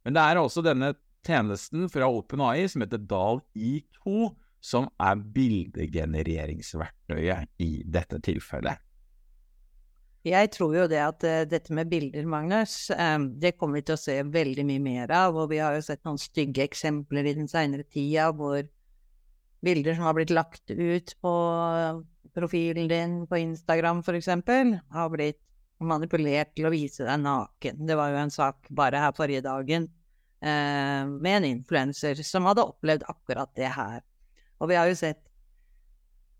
Men 0.03 0.13
det 0.15 0.21
er 0.23 0.37
også 0.39 0.61
denne 0.65 0.93
tjenesten 1.27 1.89
fra 1.91 2.05
OpenAI 2.09 2.67
som 2.71 2.81
heter 2.85 3.01
DAL 3.05 3.41
I2, 3.53 4.35
som 4.59 4.89
er 4.99 5.15
bildegenereringsverktøyet 5.35 7.47
i 7.63 7.83
dette 7.87 8.19
tilfellet. 8.25 8.77
Jeg 10.27 10.49
tror 10.51 10.73
jo 10.75 10.85
det 10.91 10.99
at 10.99 11.23
uh, 11.23 11.45
dette 11.47 11.73
med 11.75 11.87
bilder, 11.91 12.25
Magnus, 12.27 12.89
um, 12.91 13.29
det 13.39 13.53
kommer 13.55 13.79
vi 13.79 13.85
til 13.87 13.95
å 13.95 14.01
se 14.01 14.17
veldig 14.27 14.65
mye 14.67 14.83
mer 14.83 15.13
av. 15.15 15.37
Og 15.39 15.51
vi 15.53 15.61
har 15.63 15.77
jo 15.77 15.85
sett 15.85 16.03
noen 16.07 16.19
stygge 16.19 16.65
eksempler 16.65 17.29
i 17.29 17.35
den 17.37 17.47
seinere 17.51 17.87
tida 17.87 18.27
hvor 18.35 18.65
bilder 19.63 19.95
som 19.95 20.07
har 20.07 20.17
blitt 20.17 20.33
lagt 20.35 20.71
ut 20.71 21.13
på 21.23 21.35
profilen 22.35 22.89
din 22.91 23.15
på 23.27 23.39
Instagram 23.39 24.03
f.eks., 24.03 24.29
har 24.91 25.13
blitt 25.13 25.39
manipulert 25.79 26.51
til 26.55 26.67
å 26.67 26.73
vise 26.73 27.07
deg 27.07 27.23
naken. 27.23 27.79
Det 27.87 27.95
var 27.95 28.11
jo 28.11 28.19
en 28.19 28.33
sak 28.33 28.67
bare 28.75 28.99
her 28.99 29.15
forrige 29.15 29.45
dagen 29.47 29.87
uh, 30.43 31.07
med 31.07 31.33
en 31.37 31.49
influenser 31.53 32.19
som 32.27 32.47
hadde 32.49 32.67
opplevd 32.67 33.07
akkurat 33.07 33.55
det 33.55 33.71
her. 33.71 34.03
Og 34.59 34.71
vi 34.71 34.75
har 34.75 34.91
jo 34.91 34.99
sett 34.99 35.23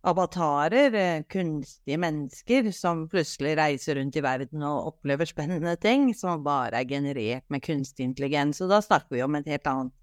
avatarer, 0.08 0.94
eh, 0.94 1.24
kunstige 1.24 1.98
mennesker, 1.98 2.72
som 2.72 3.08
plutselig 3.10 3.58
reiser 3.58 3.96
rundt 4.00 4.16
i 4.16 4.24
verden 4.24 4.64
og 4.64 4.94
opplever 4.94 5.28
spennende 5.28 5.76
ting, 5.76 6.14
som 6.16 6.44
bare 6.44 6.80
er 6.80 6.88
generert 6.88 7.44
med 7.50 7.64
kunstig 7.64 8.08
intelligens. 8.08 8.62
Og 8.62 8.70
da 8.70 8.80
snakker 8.82 9.18
vi 9.18 9.24
om 9.24 9.36
et 9.36 9.48
helt 9.48 9.68
annet 9.68 9.94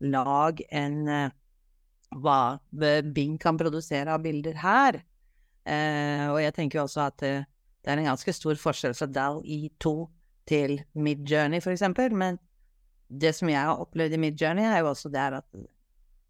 lag 0.00 0.60
enn 0.70 1.08
eh, 1.08 1.30
hva 2.14 2.58
Bing 3.14 3.38
kan 3.38 3.58
produsere 3.58 4.10
av 4.10 4.22
bilder 4.22 4.58
her. 4.58 5.02
Eh, 5.64 6.26
og 6.30 6.40
jeg 6.42 6.54
tenker 6.54 6.78
jo 6.78 6.86
også 6.88 7.06
at 7.06 7.18
det 7.22 7.92
er 7.92 8.00
en 8.00 8.10
ganske 8.10 8.32
stor 8.32 8.58
forskjell 8.58 8.94
fra 8.94 9.06
DAL 9.06 9.42
E2 9.44 9.94
til 10.48 10.80
Midjourney, 10.94 11.60
for 11.60 11.72
eksempel. 11.72 12.12
Men 12.12 12.38
det 13.08 13.34
som 13.36 13.48
jeg 13.48 13.60
har 13.60 13.80
opplevd 13.80 14.16
i 14.16 14.20
Midjourney, 14.20 14.66
er 14.66 14.82
jo 14.82 14.90
også 14.90 15.10
det 15.12 15.24
at 15.40 15.48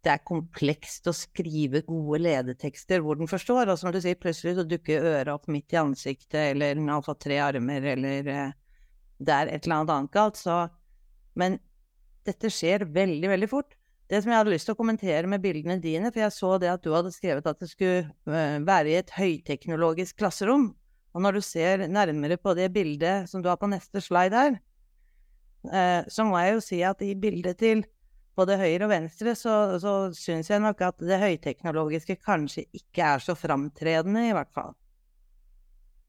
det 0.05 0.11
er 0.13 0.25
komplekst 0.27 1.07
å 1.09 1.13
skrive 1.17 1.81
gode 1.87 2.19
ledetekster 2.21 3.01
hvor 3.01 3.17
den 3.17 3.29
forstår. 3.29 3.71
Og 3.73 3.79
som 3.81 3.93
du 3.93 3.97
sier, 4.01 4.17
plutselig 4.21 4.59
så 4.59 4.65
dukker 4.67 5.07
øret 5.15 5.33
opp 5.33 5.49
midt 5.51 5.73
i 5.73 5.79
ansiktet, 5.81 6.51
eller 6.51 6.77
den 6.77 6.91
har 6.93 7.01
fått 7.05 7.23
tre 7.25 7.39
armer, 7.41 7.87
eller 7.95 8.29
eh, 8.29 8.51
det 9.17 9.33
er 9.33 9.49
et 9.49 9.65
eller 9.65 9.79
annet 9.79 9.95
annet 9.95 10.13
galt. 10.13 10.37
Så 10.37 10.59
Men 11.35 11.57
dette 12.25 12.51
skjer 12.53 12.85
veldig, 12.93 13.31
veldig 13.33 13.49
fort. 13.49 13.73
Det 14.05 14.21
som 14.21 14.31
jeg 14.31 14.37
hadde 14.37 14.53
lyst 14.53 14.69
til 14.69 14.75
å 14.75 14.77
kommentere 14.77 15.29
med 15.29 15.41
bildene 15.41 15.79
dine, 15.81 16.11
for 16.13 16.21
jeg 16.21 16.35
så 16.35 16.51
det 16.61 16.69
at 16.69 16.85
du 16.85 16.91
hadde 16.93 17.13
skrevet 17.13 17.47
at 17.49 17.61
det 17.61 17.71
skulle 17.71 18.05
uh, 18.29 18.61
være 18.65 18.91
i 18.91 18.99
et 18.99 19.13
høyteknologisk 19.15 20.19
klasserom. 20.21 20.69
Og 21.15 21.25
når 21.25 21.39
du 21.39 21.41
ser 21.47 21.87
nærmere 21.89 22.37
på 22.37 22.53
det 22.57 22.69
bildet 22.75 23.31
som 23.31 23.41
du 23.41 23.49
har 23.49 23.57
på 23.57 23.71
neste 23.71 24.03
slide 24.05 24.37
her, 24.37 24.57
uh, 25.73 26.05
så 26.05 26.27
må 26.29 26.37
jeg 26.43 26.53
jo 26.53 26.63
si 26.67 26.81
at 26.85 27.01
i 27.01 27.15
bildet 27.17 27.57
til 27.63 27.81
både 28.37 28.57
høyre 28.59 28.87
og 28.87 28.91
venstre, 28.91 29.35
så, 29.39 29.53
så 29.81 29.93
syns 30.15 30.51
jeg 30.51 30.63
nok 30.63 30.81
at 30.85 31.03
det 31.03 31.21
høyteknologiske 31.21 32.17
kanskje 32.23 32.65
ikke 32.75 33.13
er 33.15 33.23
så 33.23 33.35
framtredende, 33.39 34.27
i 34.29 34.35
hvert 34.35 34.51
fall. 34.55 34.75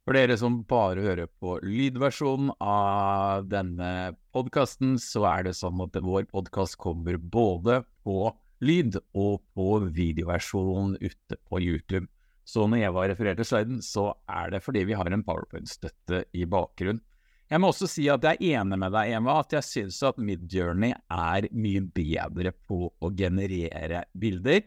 For 0.06 0.14
dere 0.14 0.36
som 0.38 0.60
bare 0.70 1.02
hører 1.02 1.26
på 1.42 1.56
lydversjonen 1.66 2.52
av 2.62 3.48
denne 3.50 4.14
podkasten, 4.34 4.94
så 5.02 5.24
er 5.32 5.48
det 5.48 5.56
sånn 5.58 5.82
at 5.82 5.98
vår 5.98 6.28
podkast 6.30 6.78
kommer 6.78 7.18
både 7.18 7.80
på 8.06 8.30
lyd 8.62 9.00
og 9.18 9.42
på 9.56 9.80
videoversjonen 9.96 10.94
ute 11.02 11.40
på 11.50 11.58
YouTube. 11.58 12.06
Så 12.46 12.68
når 12.70 12.84
Eva 12.86 13.08
refererte 13.10 13.44
sliden, 13.44 13.80
så 13.82 14.12
er 14.30 14.54
det 14.54 14.62
fordi 14.62 14.84
vi 14.86 14.94
har 14.94 15.10
en 15.10 15.26
powerpoint-støtte 15.26 16.22
i 16.38 16.46
bakgrunnen. 16.46 17.02
Jeg 17.46 17.62
må 17.62 17.70
også 17.70 17.86
si 17.86 18.08
at 18.10 18.24
jeg 18.26 18.40
er 18.40 18.58
enig 18.58 18.78
med 18.82 18.90
deg, 18.90 19.12
Emma, 19.14 19.36
at 19.38 19.52
jeg 19.54 19.66
syns 19.66 20.00
at 20.06 20.16
Midjourney 20.18 20.96
er 21.14 21.46
mye 21.54 21.82
bedre 21.94 22.50
på 22.66 22.88
å 22.90 23.10
generere 23.14 24.02
bilder. 24.18 24.64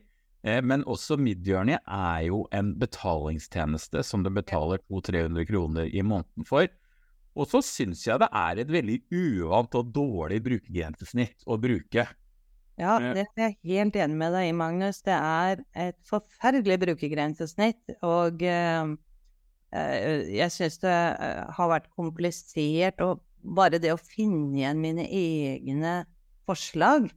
Eh, 0.48 0.62
men 0.64 0.86
også 0.88 1.18
Midjourney 1.20 1.76
er 1.84 2.22
jo 2.30 2.46
en 2.56 2.72
betalingstjeneste 2.80 4.04
som 4.08 4.24
du 4.24 4.32
betaler 4.32 4.80
200-300 4.88 5.50
kroner 5.50 5.92
i 5.92 6.06
måneden 6.06 6.48
for. 6.48 6.70
Og 7.36 7.52
så 7.52 7.62
syns 7.64 8.06
jeg 8.08 8.24
det 8.24 8.32
er 8.36 8.64
et 8.64 8.72
veldig 8.72 8.98
uvant 9.12 9.76
og 9.76 9.92
dårlig 9.96 10.40
brukergrensesnitt 10.48 11.44
å 11.52 11.60
bruke. 11.60 12.08
Ja, 12.80 12.96
eh. 12.96 13.12
det 13.18 13.28
er 13.28 13.44
jeg 13.44 13.60
helt 13.74 14.00
enig 14.00 14.22
med 14.24 14.34
deg 14.38 14.54
i, 14.54 14.56
Magnus. 14.56 15.04
Det 15.04 15.20
er 15.20 15.60
et 15.76 16.00
forferdelig 16.08 16.80
brukergrensesnitt. 16.88 18.00
Og 18.08 18.48
Eh, 18.48 18.96
jeg 19.72 20.52
syns 20.54 20.80
det 20.82 20.94
eh, 20.94 21.42
har 21.56 21.70
vært 21.70 21.90
komplisert, 21.94 23.02
og 23.06 23.22
bare 23.40 23.80
det 23.80 23.94
å 23.94 24.02
finne 24.02 24.58
igjen 24.58 24.82
mine 24.82 25.06
egne 25.06 25.94
forslag 26.50 27.10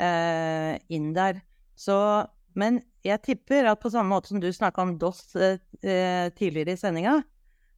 eh, 0.00 0.74
inn 0.90 1.12
der. 1.16 1.42
Så 1.78 2.26
Men 2.58 2.80
jeg 3.06 3.22
tipper 3.22 3.68
at 3.70 3.78
på 3.78 3.90
samme 3.92 4.10
måte 4.10 4.32
som 4.32 4.40
du 4.42 4.48
snakka 4.50 4.82
om 4.82 4.96
DOS 4.98 5.36
eh, 5.38 5.60
tidligere 6.34 6.74
i 6.74 6.80
sendinga, 6.80 7.20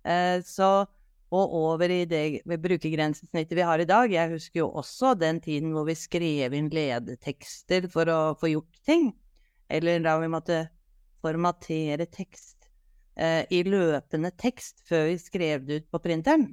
eh, 0.09 0.41
så 0.47 0.87
og 1.31 1.53
over 1.55 1.93
i 1.95 2.05
det 2.11 2.43
brukergrensesnittet 2.43 3.55
vi 3.55 3.67
har 3.67 3.79
i 3.79 3.87
dag. 3.87 4.11
Jeg 4.11 4.33
husker 4.33 4.65
jo 4.65 4.71
også 4.81 5.13
den 5.15 5.39
tiden 5.41 5.71
hvor 5.75 5.87
vi 5.87 5.95
skrev 5.95 6.57
inn 6.59 6.71
ledetekster 6.75 7.87
for 7.93 8.11
å 8.11 8.19
få 8.41 8.51
gjort 8.51 8.81
ting. 8.87 9.13
Eller 9.71 10.03
da 10.03 10.17
vi 10.19 10.31
måtte 10.33 10.65
formatere 11.23 12.09
tekst 12.11 12.60
eh, 13.21 13.45
i 13.53 13.63
løpende 13.67 14.33
tekst 14.41 14.83
før 14.89 15.11
vi 15.11 15.21
skrev 15.21 15.67
det 15.69 15.83
ut 15.83 15.89
på 15.93 16.03
printeren. 16.03 16.51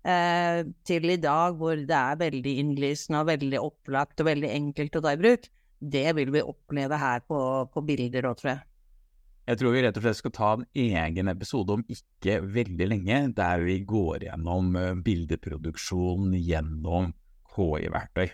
Eh, 0.00 0.62
til 0.88 1.12
i 1.12 1.18
dag 1.20 1.58
hvor 1.60 1.76
det 1.76 1.96
er 1.96 2.20
veldig 2.20 2.56
innlysende 2.62 3.20
og 3.20 3.28
veldig 3.28 3.60
opplagt 3.60 4.22
og 4.22 4.30
veldig 4.30 4.52
enkelt 4.54 4.96
å 4.96 5.04
ta 5.04 5.14
i 5.16 5.20
bruk. 5.20 5.48
Det 5.80 6.08
vil 6.16 6.32
vi 6.32 6.44
oppleve 6.44 6.98
her 7.00 7.22
på, 7.24 7.40
på 7.72 7.82
bilder 7.88 8.28
òg, 8.28 8.40
tror 8.40 8.54
jeg. 8.54 8.66
Jeg 9.50 9.58
tror 9.58 9.74
vi 9.74 9.80
rett 9.82 9.96
og 9.98 10.04
slett 10.04 10.18
skal 10.20 10.32
ta 10.36 10.48
en 10.54 10.66
egen 10.78 11.30
episode 11.32 11.74
om 11.74 11.80
ikke 11.90 12.36
veldig 12.54 12.86
lenge, 12.92 13.22
der 13.34 13.64
vi 13.64 13.80
går 13.88 14.28
gjennom 14.28 14.76
eh, 14.78 14.92
bildeproduksjon 15.04 16.36
gjennom 16.36 17.10
KI-verktøy. 17.50 18.28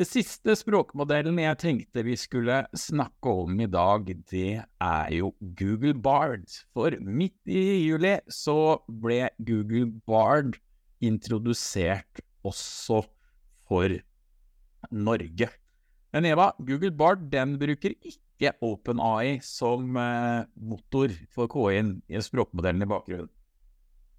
Det 0.00 0.06
siste 0.08 0.54
språkmodellen 0.56 1.36
jeg 1.42 1.56
tenkte 1.60 2.02
vi 2.06 2.14
skulle 2.16 2.62
snakke 2.72 3.32
om 3.42 3.58
i 3.60 3.66
dag, 3.68 4.06
det 4.32 4.62
er 4.64 5.08
jo 5.12 5.34
Google 5.58 5.92
Bard. 5.92 6.46
For 6.72 6.94
midt 7.04 7.36
i 7.44 7.82
juli 7.84 8.14
så 8.32 8.78
ble 8.88 9.26
Google 9.44 9.90
Bard 10.08 10.56
introdusert 11.04 12.22
også 12.48 13.02
for 13.68 13.92
Norge. 14.88 15.50
Men 16.16 16.28
Eva, 16.30 16.48
Google 16.56 16.94
Bard 16.96 17.26
den 17.34 17.58
bruker 17.60 17.92
ikke 18.00 18.54
OpenAI 18.64 19.36
som 19.44 20.00
eh, 20.00 20.48
motor 20.56 21.12
for 21.28 21.52
KI-en 21.52 21.98
i 22.08 22.24
språkmodellen 22.24 22.88
i 22.88 22.88
bakgrunnen. 22.88 23.28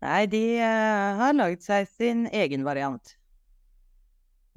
Nei, 0.05 0.27
de 0.29 0.45
uh, 0.61 1.17
har 1.23 1.33
laget 1.33 1.65
seg 1.65 1.89
sin 1.89 2.27
egen 2.29 2.69
variant. 2.69 3.15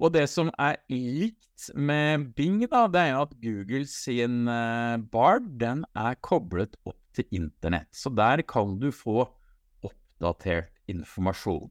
Og 0.01 0.11
det 0.15 0.27
som 0.31 0.51
er 0.59 0.81
likt 0.91 1.69
med 1.79 2.33
Bing, 2.35 2.65
da, 2.67 2.87
det 2.91 3.05
er 3.13 3.21
at 3.21 3.35
Google 3.43 3.87
sin 3.87 4.49
uh, 4.51 4.99
Bard 4.99 5.47
den 5.61 5.85
er 5.95 6.19
koblet 6.25 6.75
opp 6.83 6.99
til 7.15 7.29
internett. 7.35 7.91
Så 7.95 8.11
der 8.11 8.43
kan 8.43 8.75
du 8.81 8.91
få 8.91 9.29
oppdatert 9.87 10.73
informasjon. 10.91 11.71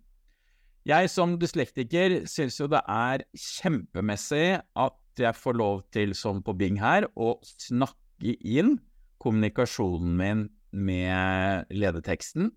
Jeg 0.88 1.12
som 1.12 1.38
dyslektiker 1.40 2.24
syns 2.28 2.60
jo 2.60 2.68
det 2.72 2.82
er 2.92 3.24
kjempemessig 3.40 4.48
at 4.60 5.20
jeg 5.20 5.38
får 5.38 5.56
lov 5.60 5.84
til, 5.96 6.16
som 6.16 6.42
på 6.44 6.56
Bing 6.60 6.80
her, 6.82 7.08
å 7.16 7.38
snakke 7.44 8.36
inn 8.40 8.78
kommunikasjonen 9.24 10.18
min 10.20 10.44
med 10.74 11.70
ledeteksten 11.72 12.50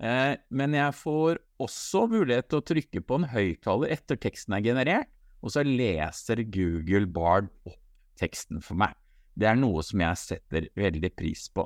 Eh, 0.00 0.34
men 0.48 0.74
jeg 0.76 0.96
får 0.96 1.40
også 1.60 2.06
mulighet 2.08 2.48
til 2.48 2.60
å 2.60 2.66
trykke 2.72 3.02
på 3.04 3.20
en 3.20 3.28
høyttaler 3.28 3.92
etter 3.92 4.20
teksten 4.20 4.56
er 4.56 4.64
generert, 4.64 5.10
og 5.44 5.52
så 5.52 5.64
leser 5.64 6.42
Google 6.52 7.08
Bard 7.08 7.50
opp 7.68 7.76
teksten 8.20 8.60
for 8.64 8.80
meg. 8.80 8.96
Det 9.36 9.48
er 9.48 9.60
noe 9.60 9.84
som 9.84 10.02
jeg 10.02 10.20
setter 10.20 10.68
veldig 10.76 11.12
pris 11.16 11.46
på. 11.52 11.64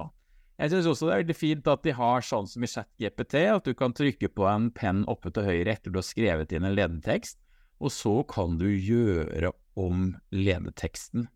Jeg 0.55 0.71
syns 0.71 0.87
også 0.87 1.09
det 1.09 1.15
er 1.15 1.23
veldig 1.25 1.35
fint 1.35 1.71
at 1.71 1.83
de 1.83 1.95
har 1.99 2.23
sånn 2.23 2.47
som 2.47 2.63
i 2.63 2.71
ChatGPT, 2.71 3.41
at 3.51 3.67
du 3.67 3.75
kan 3.75 3.95
trykke 3.95 4.31
på 4.31 4.47
en 4.47 4.69
penn 4.75 5.03
oppe 5.11 5.33
til 5.35 5.49
høyre 5.49 5.75
etter 5.75 5.91
du 5.91 5.99
har 5.99 6.07
skrevet 6.07 6.55
inn 6.55 6.67
en 6.67 6.77
ledetekst, 6.77 7.41
og 7.83 7.91
så 7.91 8.21
kan 8.31 8.59
du 8.61 8.69
gjøre 8.71 9.51
om 9.75 10.13
ledeteksten. 10.31 11.27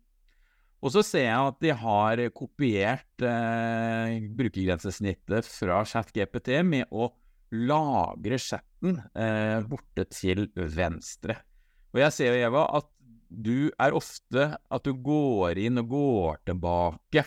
Og 0.79 0.93
så 0.93 1.03
ser 1.03 1.25
jeg 1.25 1.47
at 1.51 1.57
de 1.63 1.73
har 1.75 2.21
kopiert 2.35 3.25
eh, 3.25 4.19
brukergrensesnittet 4.35 5.47
fra 5.51 5.81
ChatGPT 5.87 6.53
med 6.63 6.87
å 6.91 7.09
lagre 7.51 8.37
chatten 8.39 9.01
eh, 9.11 9.59
borte 9.67 10.05
til 10.13 10.47
venstre. 10.55 11.35
Og 11.91 11.99
jeg 12.03 12.15
ser 12.15 12.31
jo, 12.31 12.47
Eva, 12.47 12.63
at 12.79 12.87
du 13.29 13.69
er 13.77 13.97
ofte 13.97 14.45
at 14.55 14.85
du 14.85 14.93
går 15.03 15.59
inn 15.61 15.81
og 15.81 15.91
går 15.91 16.39
tilbake 16.49 17.25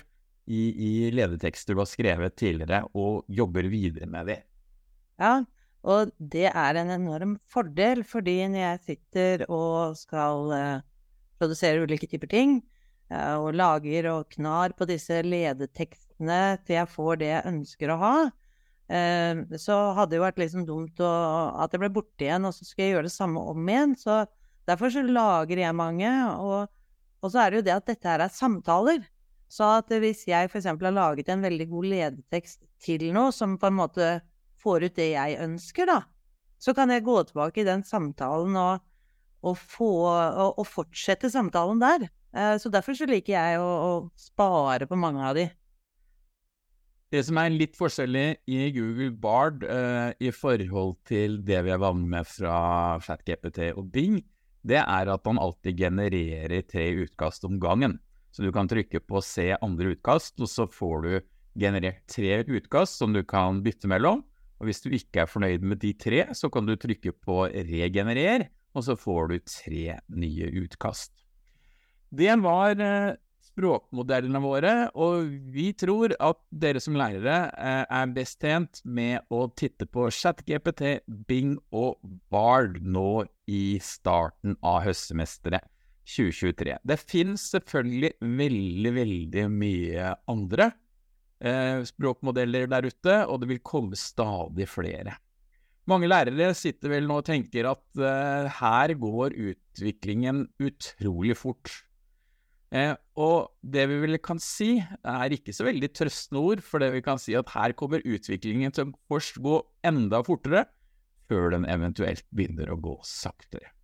i, 0.51 0.63
i 0.73 0.93
ledetekster 1.15 1.77
du 1.77 1.83
har 1.83 1.91
skrevet 1.91 2.39
tidligere, 2.39 2.83
og 2.99 3.27
jobber 3.31 3.69
videre 3.71 4.09
med 4.11 4.33
de. 4.33 4.39
Ja, 5.21 5.43
og 5.83 6.11
det 6.19 6.49
er 6.51 6.79
en 6.79 6.91
enorm 6.95 7.37
fordel, 7.51 8.03
fordi 8.07 8.41
når 8.49 8.65
jeg 8.65 8.83
sitter 8.89 9.45
og 9.51 9.99
skal 9.99 10.55
eh, 10.57 10.85
produsere 11.43 11.85
ulike 11.85 12.09
typer 12.11 12.31
ting, 12.31 12.61
og 13.39 13.53
lager 13.57 14.09
og 14.13 14.31
knar 14.33 14.75
på 14.77 14.87
disse 14.89 15.21
ledetekstene 15.25 16.43
til 16.67 16.79
jeg 16.79 16.91
får 16.91 17.21
det 17.21 17.31
jeg 17.31 17.51
ønsker 17.53 17.93
å 17.93 17.99
ha. 18.01 18.15
Eh, 18.93 19.43
så 19.61 19.79
hadde 19.97 20.13
det 20.13 20.21
jo 20.21 20.27
vært 20.27 20.41
liksom 20.43 20.67
dumt 20.69 21.01
å, 21.01 21.11
at 21.63 21.73
jeg 21.73 21.83
ble 21.83 21.93
borte 21.95 22.27
igjen, 22.27 22.47
og 22.49 22.55
så 22.57 22.67
skal 22.67 22.85
jeg 22.85 22.97
gjøre 22.97 23.09
det 23.09 23.15
samme 23.15 23.43
om 23.53 23.73
igjen. 23.73 23.97
Så 23.99 24.23
derfor 24.69 24.93
så 24.93 25.05
lager 25.07 25.63
jeg 25.63 25.79
mange. 25.79 26.13
Og, 26.37 26.69
og 27.23 27.33
så 27.33 27.45
er 27.45 27.51
det 27.51 27.63
jo 27.63 27.67
det 27.71 27.77
at 27.79 27.91
dette 27.93 28.13
her 28.13 28.25
er 28.27 28.35
samtaler. 28.35 29.03
Så 29.53 29.69
at 29.81 29.93
hvis 30.01 30.25
jeg 30.29 30.49
f.eks. 30.49 30.71
har 30.71 30.97
laget 30.97 31.29
en 31.29 31.45
veldig 31.45 31.69
god 31.69 31.91
ledetekst 31.93 32.63
til 32.83 33.11
noe 33.13 33.35
som 33.37 33.59
på 33.61 33.69
en 33.69 33.79
måte 33.83 34.09
får 34.63 34.89
ut 34.89 34.97
det 34.97 35.11
jeg 35.13 35.41
ønsker, 35.45 35.91
da, 35.91 36.01
så 36.63 36.73
kan 36.77 36.93
jeg 36.95 37.05
gå 37.05 37.19
tilbake 37.29 37.61
i 37.61 37.67
den 37.67 37.83
samtalen 37.85 38.57
og, 38.57 38.85
og, 39.43 39.59
få, 39.59 39.91
og 40.55 40.65
fortsette 40.69 41.29
samtalen 41.33 41.83
der. 41.83 42.07
Eh, 42.33 42.57
så 42.59 42.73
derfor 42.73 42.97
så 42.97 43.09
liker 43.09 43.35
jeg 43.35 43.61
å, 43.61 43.69
å 43.69 43.93
spare 44.17 44.89
på 44.89 44.99
mange 44.99 45.25
av 45.25 45.37
de. 45.37 45.49
Det 47.13 47.21
som 47.27 47.37
er 47.37 47.53
litt 47.53 47.77
forskjellig 47.77 48.27
i 48.49 48.71
Google 48.73 49.11
Bard 49.21 49.67
uh, 49.69 50.15
i 50.17 50.31
forhold 50.33 50.95
til 51.05 51.43
det 51.45 51.59
vi 51.67 51.75
er 51.75 51.83
vant 51.83 52.07
med 52.09 52.25
fra 52.25 52.55
FatGPT 53.05 53.75
og 53.77 53.91
Bing, 53.93 54.23
det 54.65 54.79
er 54.81 55.11
at 55.13 55.29
han 55.29 55.41
alltid 55.43 55.77
genererer 55.77 56.65
tre 56.65 56.87
utkast 57.03 57.45
om 57.45 57.59
gangen. 57.61 57.99
Så 58.33 58.47
du 58.47 58.49
kan 58.55 58.71
trykke 58.71 59.03
på 59.05 59.21
se 59.21 59.51
andre 59.59 59.93
utkast, 59.93 60.39
og 60.41 60.49
så 60.49 60.65
får 60.65 61.05
du 61.05 61.13
generert 61.61 62.01
tre 62.09 62.39
utkast 62.49 62.97
som 63.03 63.13
du 63.13 63.21
kan 63.29 63.61
bytte 63.61 63.91
mellom. 63.93 64.23
Og 64.63 64.71
hvis 64.71 64.81
du 64.81 64.89
ikke 64.97 65.27
er 65.27 65.29
fornøyd 65.29 65.67
med 65.69 65.83
de 65.83 65.93
tre, 65.93 66.25
så 66.33 66.49
kan 66.49 66.65
du 66.65 66.79
trykke 66.81 67.13
på 67.13 67.43
regenerer, 67.53 68.47
og 68.73 68.87
så 68.89 68.97
får 68.97 69.35
du 69.35 69.37
tre 69.45 69.99
nye 70.17 70.49
utkast. 70.63 71.22
Det 72.13 72.33
var 72.45 72.77
eh, 72.77 73.15
språkmodellene 73.41 74.41
våre, 74.45 74.73
og 75.01 75.31
vi 75.53 75.71
tror 75.73 76.13
at 76.21 76.39
dere 76.53 76.81
som 76.83 76.97
lærere 77.01 77.37
eh, 77.57 77.85
er 77.89 78.11
best 78.13 78.43
tjent 78.45 78.83
med 78.85 79.25
å 79.33 79.47
titte 79.57 79.87
på 79.89 80.11
ChatGPT, 80.13 80.99
Bing 81.09 81.55
og 81.73 82.03
Bard 82.29 82.77
nå 82.85 83.25
i 83.49 83.79
starten 83.81 84.59
av 84.61 84.83
høstsemesteret 84.85 85.65
2023. 86.05 86.75
Det 86.85 86.99
finnes 87.01 87.47
selvfølgelig 87.55 88.11
veldig, 88.43 88.93
veldig 88.99 89.45
mye 89.55 90.11
andre 90.35 90.67
eh, 91.41 91.81
språkmodeller 91.89 92.69
der 92.75 92.89
ute, 92.91 93.15
og 93.25 93.41
det 93.41 93.49
vil 93.55 93.63
komme 93.65 93.97
stadig 93.97 94.67
flere. 94.69 95.17
Mange 95.89 96.13
lærere 96.13 96.51
sitter 96.55 96.93
vel 96.93 97.09
nå 97.09 97.23
og 97.23 97.25
tenker 97.27 97.71
at 97.73 98.03
her 98.61 98.93
går 99.01 99.33
utviklingen 99.49 100.45
utrolig 100.61 101.35
fort. 101.41 101.73
Eh, 102.73 102.95
og 103.21 103.53
det 103.61 103.85
vi 103.91 103.99
vel 104.01 104.17
kan 104.25 104.39
si, 104.41 104.79
er 104.81 105.35
ikke 105.35 105.53
så 105.53 105.67
veldig 105.67 105.91
trøstende 105.93 106.41
ord, 106.41 106.63
for 106.65 106.81
det 106.81 106.89
vi 106.95 107.03
kan 107.05 107.21
si 107.21 107.37
at 107.37 107.53
her 107.53 107.75
kommer 107.77 108.01
utviklingen 108.01 108.73
til 108.73 108.89
å 108.89 109.21
gå 109.45 109.59
enda 109.85 110.23
fortere, 110.25 110.65
før 111.29 111.53
den 111.53 111.69
eventuelt 111.69 112.25
begynner 112.33 112.73
å 112.73 112.81
gå 112.81 112.97
saktere. 113.07 113.75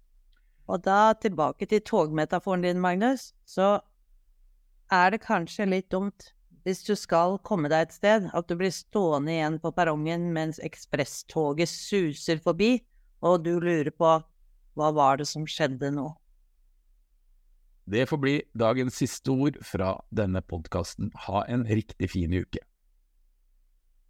Og 0.68 0.82
da 0.84 1.14
tilbake 1.20 1.68
til 1.68 1.84
togmetaforen 1.84 2.64
din, 2.64 2.80
Magnus, 2.80 3.32
så 3.48 3.78
er 4.92 5.12
det 5.12 5.24
kanskje 5.24 5.68
litt 5.68 5.88
dumt 5.92 6.32
hvis 6.64 6.82
du 6.84 6.92
skal 6.98 7.38
komme 7.44 7.70
deg 7.72 7.86
et 7.86 7.94
sted, 7.96 8.26
at 8.36 8.48
du 8.48 8.56
blir 8.58 8.72
stående 8.74 9.32
igjen 9.32 9.56
på 9.62 9.72
perrongen 9.72 10.26
mens 10.34 10.58
ekspresstoget 10.64 11.70
suser 11.70 12.40
forbi, 12.44 12.74
og 13.24 13.44
du 13.44 13.54
lurer 13.56 13.88
på 13.92 14.16
hva 14.78 14.90
var 14.94 15.20
det 15.20 15.28
som 15.30 15.46
skjedde 15.48 15.92
nå? 15.94 16.10
Det 17.88 18.04
får 18.06 18.18
bli 18.20 18.34
dagens 18.52 18.98
siste 19.00 19.32
ord 19.32 19.56
fra 19.64 19.94
denne 20.12 20.42
podkasten. 20.44 21.08
Ha 21.24 21.46
en 21.48 21.64
riktig 21.64 22.10
fin 22.12 22.34
uke. 22.36 22.60